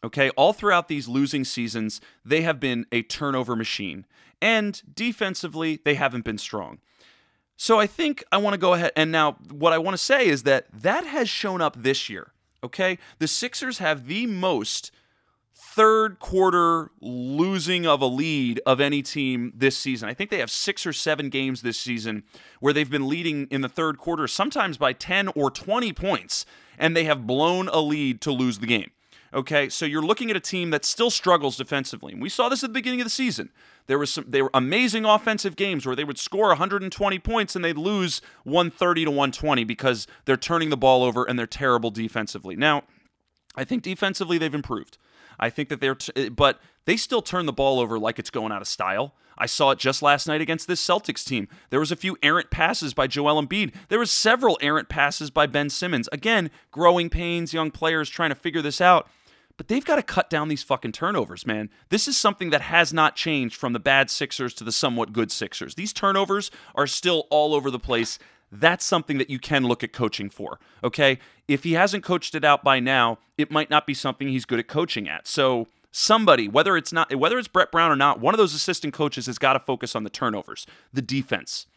Okay, 0.03 0.29
all 0.31 0.53
throughout 0.53 0.87
these 0.87 1.07
losing 1.07 1.45
seasons, 1.45 2.01
they 2.25 2.41
have 2.41 2.59
been 2.59 2.85
a 2.91 3.03
turnover 3.03 3.55
machine. 3.55 4.05
And 4.41 4.81
defensively, 4.93 5.79
they 5.83 5.95
haven't 5.95 6.25
been 6.25 6.37
strong. 6.37 6.79
So 7.55 7.79
I 7.79 7.87
think 7.87 8.23
I 8.31 8.37
want 8.37 8.53
to 8.55 8.57
go 8.57 8.73
ahead 8.73 8.91
and 8.95 9.11
now 9.11 9.37
what 9.51 9.71
I 9.71 9.77
want 9.77 9.93
to 9.93 10.03
say 10.03 10.27
is 10.27 10.43
that 10.43 10.65
that 10.73 11.05
has 11.05 11.29
shown 11.29 11.61
up 11.61 11.81
this 11.81 12.09
year. 12.09 12.32
Okay, 12.63 12.97
the 13.19 13.27
Sixers 13.27 13.79
have 13.79 14.07
the 14.07 14.25
most 14.25 14.91
third 15.53 16.19
quarter 16.19 16.91
losing 17.01 17.85
of 17.85 18.01
a 18.01 18.05
lead 18.05 18.61
of 18.65 18.79
any 18.79 19.01
team 19.01 19.51
this 19.55 19.77
season. 19.77 20.07
I 20.07 20.13
think 20.13 20.29
they 20.29 20.37
have 20.39 20.51
six 20.51 20.85
or 20.85 20.93
seven 20.93 21.29
games 21.29 21.61
this 21.61 21.79
season 21.79 22.23
where 22.59 22.73
they've 22.73 22.89
been 22.89 23.09
leading 23.09 23.47
in 23.47 23.61
the 23.61 23.69
third 23.69 23.97
quarter, 23.97 24.27
sometimes 24.27 24.77
by 24.77 24.93
10 24.93 25.29
or 25.29 25.49
20 25.49 25.91
points, 25.93 26.45
and 26.77 26.95
they 26.95 27.03
have 27.05 27.27
blown 27.27 27.67
a 27.69 27.79
lead 27.79 28.21
to 28.21 28.31
lose 28.31 28.59
the 28.59 28.67
game. 28.67 28.91
Okay, 29.33 29.67
so 29.67 29.85
you're 29.85 30.03
looking 30.03 30.29
at 30.29 30.37
a 30.37 30.39
team 30.39 30.69
that 30.69 30.85
still 30.85 31.09
struggles 31.09 31.57
defensively. 31.57 32.13
And 32.13 32.21
we 32.21 32.29
saw 32.29 32.49
this 32.49 32.63
at 32.63 32.69
the 32.69 32.73
beginning 32.73 33.01
of 33.01 33.05
the 33.05 33.11
season. 33.11 33.49
There 33.87 33.97
was 33.97 34.13
some 34.13 34.25
they 34.27 34.41
were 34.41 34.51
amazing 34.53 35.05
offensive 35.05 35.55
games 35.55 35.85
where 35.85 35.95
they 35.95 36.03
would 36.03 36.19
score 36.19 36.49
120 36.49 37.19
points 37.19 37.55
and 37.55 37.65
they'd 37.65 37.77
lose 37.77 38.21
130 38.43 39.05
to 39.05 39.11
120 39.11 39.63
because 39.63 40.07
they're 40.25 40.37
turning 40.37 40.69
the 40.69 40.77
ball 40.77 41.03
over 41.03 41.23
and 41.23 41.37
they're 41.37 41.47
terrible 41.47 41.89
defensively. 41.89 42.55
Now, 42.55 42.83
I 43.55 43.63
think 43.63 43.81
defensively 43.81 44.37
they've 44.37 44.53
improved. 44.53 44.97
I 45.39 45.49
think 45.49 45.69
that 45.69 45.81
they're, 45.81 45.95
t- 45.95 46.29
but 46.29 46.59
they 46.85 46.95
still 46.95 47.23
turn 47.23 47.47
the 47.47 47.53
ball 47.53 47.79
over 47.79 47.97
like 47.97 48.19
it's 48.19 48.29
going 48.29 48.51
out 48.51 48.61
of 48.61 48.67
style. 48.67 49.15
I 49.35 49.47
saw 49.47 49.71
it 49.71 49.79
just 49.79 50.03
last 50.03 50.27
night 50.27 50.41
against 50.41 50.67
this 50.67 50.85
Celtics 50.85 51.25
team. 51.25 51.47
There 51.71 51.79
was 51.79 51.91
a 51.91 51.95
few 51.95 52.17
errant 52.21 52.51
passes 52.51 52.93
by 52.93 53.07
Joel 53.07 53.41
Embiid. 53.41 53.73
There 53.89 53.97
was 53.97 54.11
several 54.11 54.59
errant 54.61 54.89
passes 54.89 55.31
by 55.31 55.47
Ben 55.47 55.71
Simmons. 55.71 56.07
Again, 56.11 56.51
growing 56.69 57.09
pains, 57.09 57.51
young 57.51 57.71
players 57.71 58.09
trying 58.09 58.29
to 58.29 58.35
figure 58.35 58.61
this 58.61 58.79
out 58.79 59.09
but 59.57 59.67
they've 59.67 59.85
got 59.85 59.97
to 59.97 60.03
cut 60.03 60.29
down 60.29 60.47
these 60.47 60.63
fucking 60.63 60.91
turnovers, 60.91 61.45
man. 61.45 61.69
This 61.89 62.07
is 62.07 62.17
something 62.17 62.49
that 62.49 62.61
has 62.61 62.91
not 62.91 63.15
changed 63.15 63.55
from 63.55 63.73
the 63.73 63.79
bad 63.79 64.09
Sixers 64.09 64.53
to 64.55 64.63
the 64.63 64.71
somewhat 64.71 65.13
good 65.13 65.31
Sixers. 65.31 65.75
These 65.75 65.93
turnovers 65.93 66.49
are 66.75 66.87
still 66.87 67.27
all 67.29 67.53
over 67.53 67.69
the 67.69 67.79
place. 67.79 68.17
That's 68.51 68.85
something 68.85 69.17
that 69.17 69.29
you 69.29 69.39
can 69.39 69.65
look 69.65 69.83
at 69.83 69.93
coaching 69.93 70.29
for, 70.29 70.59
okay? 70.83 71.19
If 71.47 71.63
he 71.63 71.73
hasn't 71.73 72.03
coached 72.03 72.35
it 72.35 72.43
out 72.43 72.63
by 72.63 72.79
now, 72.79 73.19
it 73.37 73.51
might 73.51 73.69
not 73.69 73.87
be 73.87 73.93
something 73.93 74.27
he's 74.27 74.45
good 74.45 74.59
at 74.59 74.67
coaching 74.67 75.09
at. 75.09 75.27
So, 75.27 75.67
somebody, 75.91 76.47
whether 76.47 76.75
it's 76.75 76.91
not 76.91 77.15
whether 77.15 77.39
it's 77.39 77.47
Brett 77.47 77.71
Brown 77.71 77.91
or 77.91 77.95
not, 77.95 78.19
one 78.19 78.33
of 78.33 78.37
those 78.37 78.53
assistant 78.53 78.93
coaches 78.93 79.27
has 79.27 79.37
got 79.37 79.53
to 79.53 79.59
focus 79.59 79.95
on 79.95 80.03
the 80.03 80.09
turnovers, 80.09 80.67
the 80.91 81.01
defense. 81.01 81.67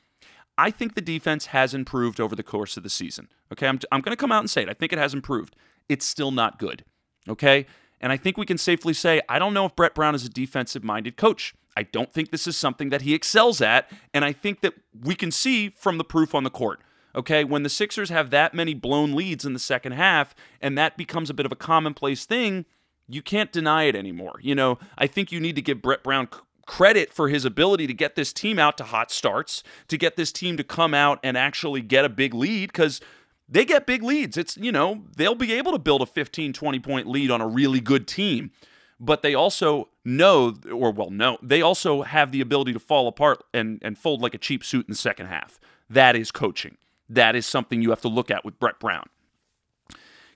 I 0.58 0.70
think 0.70 0.94
the 0.94 1.02
defense 1.02 1.46
has 1.46 1.74
improved 1.74 2.18
over 2.18 2.34
the 2.34 2.42
course 2.42 2.76
of 2.76 2.82
the 2.82 2.90
season. 2.90 3.28
Okay, 3.52 3.68
I'm, 3.68 3.78
I'm 3.92 4.00
going 4.00 4.16
to 4.16 4.20
come 4.20 4.32
out 4.32 4.40
and 4.40 4.50
say 4.50 4.62
it. 4.62 4.68
I 4.70 4.74
think 4.74 4.92
it 4.92 4.98
has 4.98 5.12
improved. 5.12 5.54
It's 5.88 6.06
still 6.06 6.30
not 6.30 6.58
good. 6.58 6.84
Okay. 7.28 7.66
And 8.00 8.12
I 8.12 8.16
think 8.16 8.36
we 8.36 8.46
can 8.46 8.58
safely 8.58 8.92
say, 8.92 9.22
I 9.28 9.38
don't 9.38 9.54
know 9.54 9.64
if 9.66 9.74
Brett 9.74 9.94
Brown 9.94 10.14
is 10.14 10.24
a 10.24 10.28
defensive 10.28 10.84
minded 10.84 11.16
coach. 11.16 11.54
I 11.76 11.82
don't 11.82 12.12
think 12.12 12.30
this 12.30 12.46
is 12.46 12.56
something 12.56 12.90
that 12.90 13.02
he 13.02 13.14
excels 13.14 13.60
at. 13.60 13.90
And 14.12 14.24
I 14.24 14.32
think 14.32 14.60
that 14.60 14.74
we 15.02 15.14
can 15.14 15.30
see 15.30 15.70
from 15.70 15.98
the 15.98 16.04
proof 16.04 16.34
on 16.34 16.44
the 16.44 16.50
court. 16.50 16.80
Okay, 17.14 17.44
when 17.44 17.62
the 17.62 17.70
Sixers 17.70 18.10
have 18.10 18.28
that 18.28 18.52
many 18.52 18.74
blown 18.74 19.14
leads 19.14 19.46
in 19.46 19.54
the 19.54 19.58
second 19.58 19.92
half, 19.92 20.34
and 20.60 20.76
that 20.76 20.98
becomes 20.98 21.30
a 21.30 21.34
bit 21.34 21.46
of 21.46 21.52
a 21.52 21.56
commonplace 21.56 22.26
thing, 22.26 22.66
you 23.08 23.22
can't 23.22 23.52
deny 23.52 23.84
it 23.84 23.96
anymore. 23.96 24.34
You 24.42 24.54
know, 24.54 24.78
I 24.98 25.06
think 25.06 25.32
you 25.32 25.40
need 25.40 25.56
to 25.56 25.62
give 25.62 25.80
Brett 25.80 26.02
Brown 26.02 26.28
credit 26.66 27.14
for 27.14 27.30
his 27.30 27.46
ability 27.46 27.86
to 27.86 27.94
get 27.94 28.16
this 28.16 28.34
team 28.34 28.58
out 28.58 28.76
to 28.76 28.84
hot 28.84 29.10
starts, 29.10 29.62
to 29.88 29.96
get 29.96 30.16
this 30.16 30.30
team 30.30 30.58
to 30.58 30.64
come 30.64 30.92
out 30.92 31.18
and 31.22 31.38
actually 31.38 31.80
get 31.80 32.04
a 32.04 32.10
big 32.10 32.34
lead, 32.34 32.70
because 32.70 33.00
they 33.48 33.64
get 33.64 33.86
big 33.86 34.02
leads. 34.02 34.36
It's, 34.36 34.56
you 34.56 34.72
know, 34.72 35.04
they'll 35.16 35.34
be 35.34 35.52
able 35.52 35.72
to 35.72 35.78
build 35.78 36.02
a 36.02 36.06
15, 36.06 36.52
20 36.52 36.78
point 36.80 37.06
lead 37.06 37.30
on 37.30 37.40
a 37.40 37.46
really 37.46 37.80
good 37.80 38.06
team. 38.06 38.50
But 38.98 39.22
they 39.22 39.34
also 39.34 39.88
know, 40.04 40.54
or 40.72 40.90
well, 40.90 41.10
no, 41.10 41.38
they 41.42 41.60
also 41.60 42.02
have 42.02 42.32
the 42.32 42.40
ability 42.40 42.72
to 42.72 42.78
fall 42.78 43.08
apart 43.08 43.44
and, 43.52 43.78
and 43.82 43.98
fold 43.98 44.22
like 44.22 44.34
a 44.34 44.38
cheap 44.38 44.64
suit 44.64 44.86
in 44.86 44.92
the 44.92 44.98
second 44.98 45.26
half. 45.26 45.60
That 45.90 46.16
is 46.16 46.32
coaching. 46.32 46.78
That 47.08 47.36
is 47.36 47.46
something 47.46 47.82
you 47.82 47.90
have 47.90 48.00
to 48.00 48.08
look 48.08 48.30
at 48.30 48.44
with 48.44 48.58
Brett 48.58 48.80
Brown. 48.80 49.04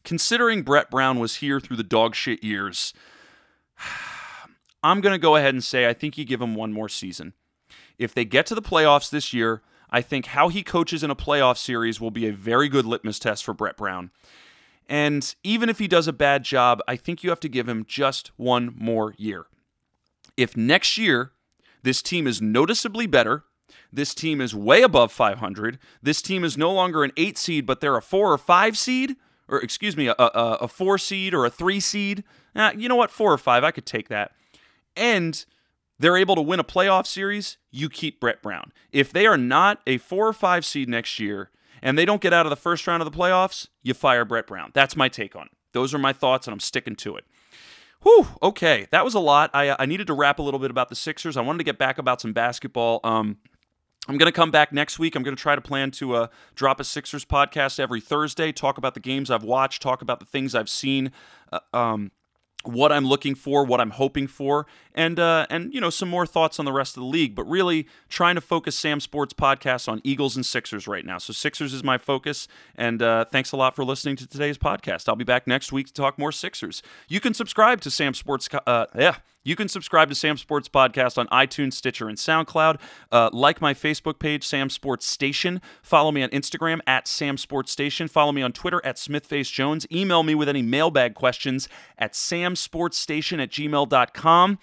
Considering 0.05 0.63
Brett 0.63 0.91
Brown 0.91 1.19
was 1.19 1.37
here 1.37 1.59
through 1.59 1.77
the 1.79 1.83
dog 1.83 2.15
shit 2.15 2.45
years, 2.45 2.93
I'm 4.83 5.01
going 5.01 5.13
to 5.13 5.19
go 5.19 5.37
ahead 5.37 5.55
and 5.55 5.65
say 5.65 5.89
I 5.89 5.93
think 5.93 6.17
you 6.17 6.25
give 6.25 6.41
him 6.41 6.55
one 6.55 6.73
more 6.73 6.89
season. 6.89 7.33
If 7.99 8.15
they 8.15 8.25
get 8.25 8.47
to 8.47 8.55
the 8.55 8.63
playoffs 8.63 9.11
this 9.11 9.33
year, 9.33 9.63
I 9.91 10.03
think 10.03 10.27
how 10.27 10.49
he 10.49 10.63
coaches 10.63 11.03
in 11.03 11.11
a 11.11 11.17
playoff 11.17 11.59
series 11.59 12.01
will 12.01 12.11
be 12.11 12.27
a 12.27 12.33
very 12.33 12.69
good 12.69 12.87
litmus 12.87 13.19
test 13.19 13.45
for 13.45 13.55
Brett 13.55 13.77
Brown. 13.77 14.11
And 14.89 15.35
even 15.45 15.69
if 15.69 15.79
he 15.79 15.87
does 15.87 16.09
a 16.09 16.13
bad 16.13 16.43
job, 16.43 16.81
I 16.89 16.97
think 16.97 17.23
you 17.23 17.31
have 17.31 17.41
to 17.41 17.49
give 17.49 17.69
him 17.69 17.85
just 17.87 18.33
one 18.37 18.75
more 18.77 19.15
year. 19.19 19.47
If 20.37 20.57
next 20.57 20.99
year 20.99 21.33
this 21.83 22.03
team 22.03 22.27
is 22.27 22.43
noticeably 22.43 23.07
better, 23.07 23.45
this 23.93 24.15
team 24.15 24.41
is 24.41 24.55
way 24.55 24.83
above 24.83 25.13
500, 25.13 25.79
this 26.03 26.23
team 26.23 26.45
is 26.45 26.57
no 26.57 26.73
longer 26.73 27.05
an 27.05 27.13
eight 27.17 27.39
seed, 27.39 27.67
but 27.67 27.81
they're 27.81 27.97
a 27.97 28.03
four 28.03 28.33
or 28.33 28.39
five 28.39 28.77
seed, 28.77 29.17
or 29.49 29.61
excuse 29.61 29.97
me, 29.97 30.09
a, 30.09 30.15
a, 30.19 30.59
a 30.63 30.69
four 30.69 30.99
seed 30.99 31.35
or 31.35 31.45
a 31.45 31.51
three 31.51 31.81
seed. 31.81 32.25
Eh, 32.55 32.73
you 32.77 32.89
know 32.89 32.97
what? 32.97 33.11
Four 33.11 33.33
or 33.33 33.39
five, 33.39 33.65
I 33.65 33.71
could 33.71 33.87
take 33.87 34.09
that. 34.09 34.33
And 34.97 35.45
they're 36.01 36.17
able 36.17 36.35
to 36.35 36.43
win 36.43 36.59
a 36.59 36.65
playoff 36.65 37.07
series, 37.07 37.59
you 37.71 37.91
keep 37.91 38.21
Brett 38.21 38.43
Brown. 38.43 38.73
If 38.91 39.13
they 39.13 39.27
are 39.27 39.37
not 39.37 39.81
a 39.87 39.99
four 39.99 40.27
or 40.27 40.33
five 40.33 40.65
seed 40.65 40.89
next 40.89 41.21
year 41.21 41.51
and 41.83 41.97
they 41.97 42.07
don't 42.07 42.23
get 42.23 42.33
out 42.33 42.47
of 42.47 42.51
the 42.51 42.57
first 42.57 42.87
round 42.87 43.03
of 43.03 43.13
the 43.13 43.17
playoffs, 43.17 43.69
you 43.83 43.93
fire 43.93 44.25
Brett 44.25 44.47
Brown. 44.47 44.71
That's 44.73 44.97
my 44.97 45.11
take 45.11 45.37
on 45.37 45.47
it. 45.47 45.53
Those 45.73 45.95
are 45.95 45.99
my 45.99 46.15
thoughts, 46.15 46.47
and 46.47 46.53
I'm 46.53 46.61
sticking 46.61 46.97
to 46.97 47.17
it. 47.17 47.25
Whew, 48.03 48.27
okay, 48.43 48.87
that 48.91 49.05
was 49.05 49.15
a 49.15 49.21
lot. 49.21 49.51
I, 49.53 49.77
I 49.79 49.85
needed 49.85 50.07
to 50.07 50.15
rap 50.15 50.39
a 50.39 50.43
little 50.43 50.59
bit 50.59 50.71
about 50.71 50.89
the 50.89 50.97
Sixers. 50.97 51.37
I 51.37 51.43
wanted 51.43 51.59
to 51.59 51.65
get 51.65 51.79
back 51.79 51.99
about 51.99 52.21
some 52.21 52.33
basketball. 52.33 53.01
Um, 53.05 53.37
I'm 54.09 54.17
going 54.17 54.33
to 54.33 54.37
come 54.37 54.51
back 54.51 54.73
next 54.73 54.99
week. 54.99 55.15
I'm 55.15 55.23
going 55.23 55.37
to 55.37 55.41
try 55.41 55.55
to 55.55 55.61
plan 55.61 55.91
to 55.93 56.15
uh, 56.15 56.27
drop 56.55 56.81
a 56.81 56.85
Sixers 56.85 57.27
podcast 57.27 57.79
every 57.79 58.01
Thursday, 58.01 58.53
talk 58.53 58.79
about 58.79 58.95
the 58.95 59.01
games 59.01 59.31
I've 59.31 59.45
watched, 59.45 59.83
talk 59.83 60.01
about 60.01 60.19
the 60.19 60.27
things 60.27 60.55
I've 60.55 60.71
seen. 60.71 61.13
Uh, 61.53 61.61
um, 61.75 62.11
what 62.65 62.93
I'm 62.93 63.07
looking 63.07 63.35
for, 63.35 63.65
what 63.65 63.81
I'm 63.81 63.91
hoping 63.91 64.27
for, 64.27 64.67
and 64.95 65.19
uh, 65.19 65.47
and 65.49 65.73
you 65.73 65.81
know 65.81 65.91
some 65.91 66.09
more 66.09 66.27
thoughts 66.27 66.59
on 66.59 66.65
the 66.65 66.73
rest 66.73 66.97
of 66.97 67.01
the 67.03 67.07
league. 67.07 67.35
But 67.35 67.45
really 67.45 67.87
trying 68.09 68.35
to 68.35 68.41
focus 68.41 68.77
Sam 68.77 69.01
Sports 69.01 69.33
podcast 69.33 69.89
on 69.89 70.01
Eagles 70.05 70.37
and 70.37 70.45
Sixers 70.45 70.87
right 70.87 71.05
now. 71.05 71.19
So 71.19 71.33
Sixers 71.33 71.73
is 71.73 71.83
my 71.83 71.99
focus. 71.99 72.49
And 72.77 73.03
uh, 73.03 73.25
thanks 73.27 73.53
a 73.53 73.57
lot 73.57 73.77
for 73.77 73.85
listening 73.85 74.17
to 74.17 74.27
today's 74.27 74.59
podcast. 74.59 75.09
I'll 75.09 75.17
be 75.17 75.25
back 75.25 75.47
next 75.47 75.73
week 75.73 75.87
to 75.87 75.93
talk 75.93 76.19
more 76.19 76.33
Sixers. 76.33 76.83
You 77.09 77.21
can 77.21 77.35
subscribe 77.35 77.81
to 77.83 77.91
Sam 77.91 78.15
Sports. 78.15 78.49
Uh, 78.67 78.87
yeah, 78.97 79.17
you 79.43 79.57
can 79.57 79.69
subscribe 79.69 80.09
to 80.11 80.15
Sam 80.15 80.37
Sports 80.37 80.69
Podcast 80.69 81.17
on 81.17 81.27
iTunes, 81.29 81.75
Stitcher, 81.75 82.09
and 82.09 82.19
SoundCloud. 82.19 82.81
Uh, 83.11 83.31
like 83.33 83.61
my 83.61 83.73
Facebook 83.73 84.19
page, 84.19 84.45
Sam 84.47 84.69
Sports 84.69 85.07
Station. 85.07 85.61
Follow 85.83 86.13
me 86.13 86.23
on 86.23 86.29
Instagram 86.31 86.81
at 86.87 87.09
Sam 87.09 87.37
Sports 87.37 87.73
Station. 87.73 88.09
Follow 88.09 88.33
me 88.33 88.43
on 88.43 88.53
Twitter 88.53 88.81
at 88.85 88.97
SmithfaceJones. 88.97 89.91
Email 89.91 90.23
me 90.23 90.35
with 90.35 90.49
any 90.49 90.63
mailbag 90.63 91.15
questions 91.15 91.69
at 91.99 92.13
samsportstation 92.13 93.43
at 93.43 93.51
gmail.com. 93.51 94.59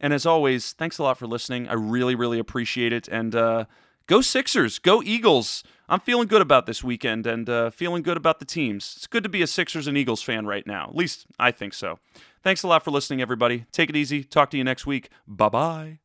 And 0.00 0.12
as 0.12 0.24
always, 0.24 0.72
thanks 0.72 0.98
a 0.98 1.02
lot 1.02 1.18
for 1.18 1.26
listening. 1.26 1.68
I 1.68 1.74
really, 1.74 2.14
really 2.14 2.38
appreciate 2.38 2.92
it. 2.92 3.08
And 3.08 3.34
uh, 3.34 3.64
go 4.06 4.20
Sixers, 4.20 4.78
go 4.78 5.02
Eagles. 5.02 5.62
I'm 5.90 6.00
feeling 6.00 6.28
good 6.28 6.40
about 6.40 6.66
this 6.66 6.84
weekend 6.84 7.26
and 7.26 7.48
uh, 7.50 7.70
feeling 7.70 8.02
good 8.02 8.16
about 8.16 8.38
the 8.38 8.44
teams. 8.44 8.94
It's 8.96 9.08
good 9.08 9.24
to 9.24 9.28
be 9.28 9.42
a 9.42 9.46
Sixers 9.46 9.88
and 9.88 9.98
Eagles 9.98 10.22
fan 10.22 10.46
right 10.46 10.66
now. 10.66 10.84
At 10.84 10.94
least 10.94 11.26
I 11.38 11.50
think 11.50 11.74
so. 11.74 11.98
Thanks 12.42 12.62
a 12.62 12.68
lot 12.68 12.84
for 12.84 12.92
listening, 12.92 13.20
everybody. 13.20 13.66
Take 13.72 13.90
it 13.90 13.96
easy. 13.96 14.22
Talk 14.24 14.50
to 14.50 14.56
you 14.56 14.64
next 14.64 14.86
week. 14.86 15.10
Bye 15.26 15.48
bye. 15.48 15.99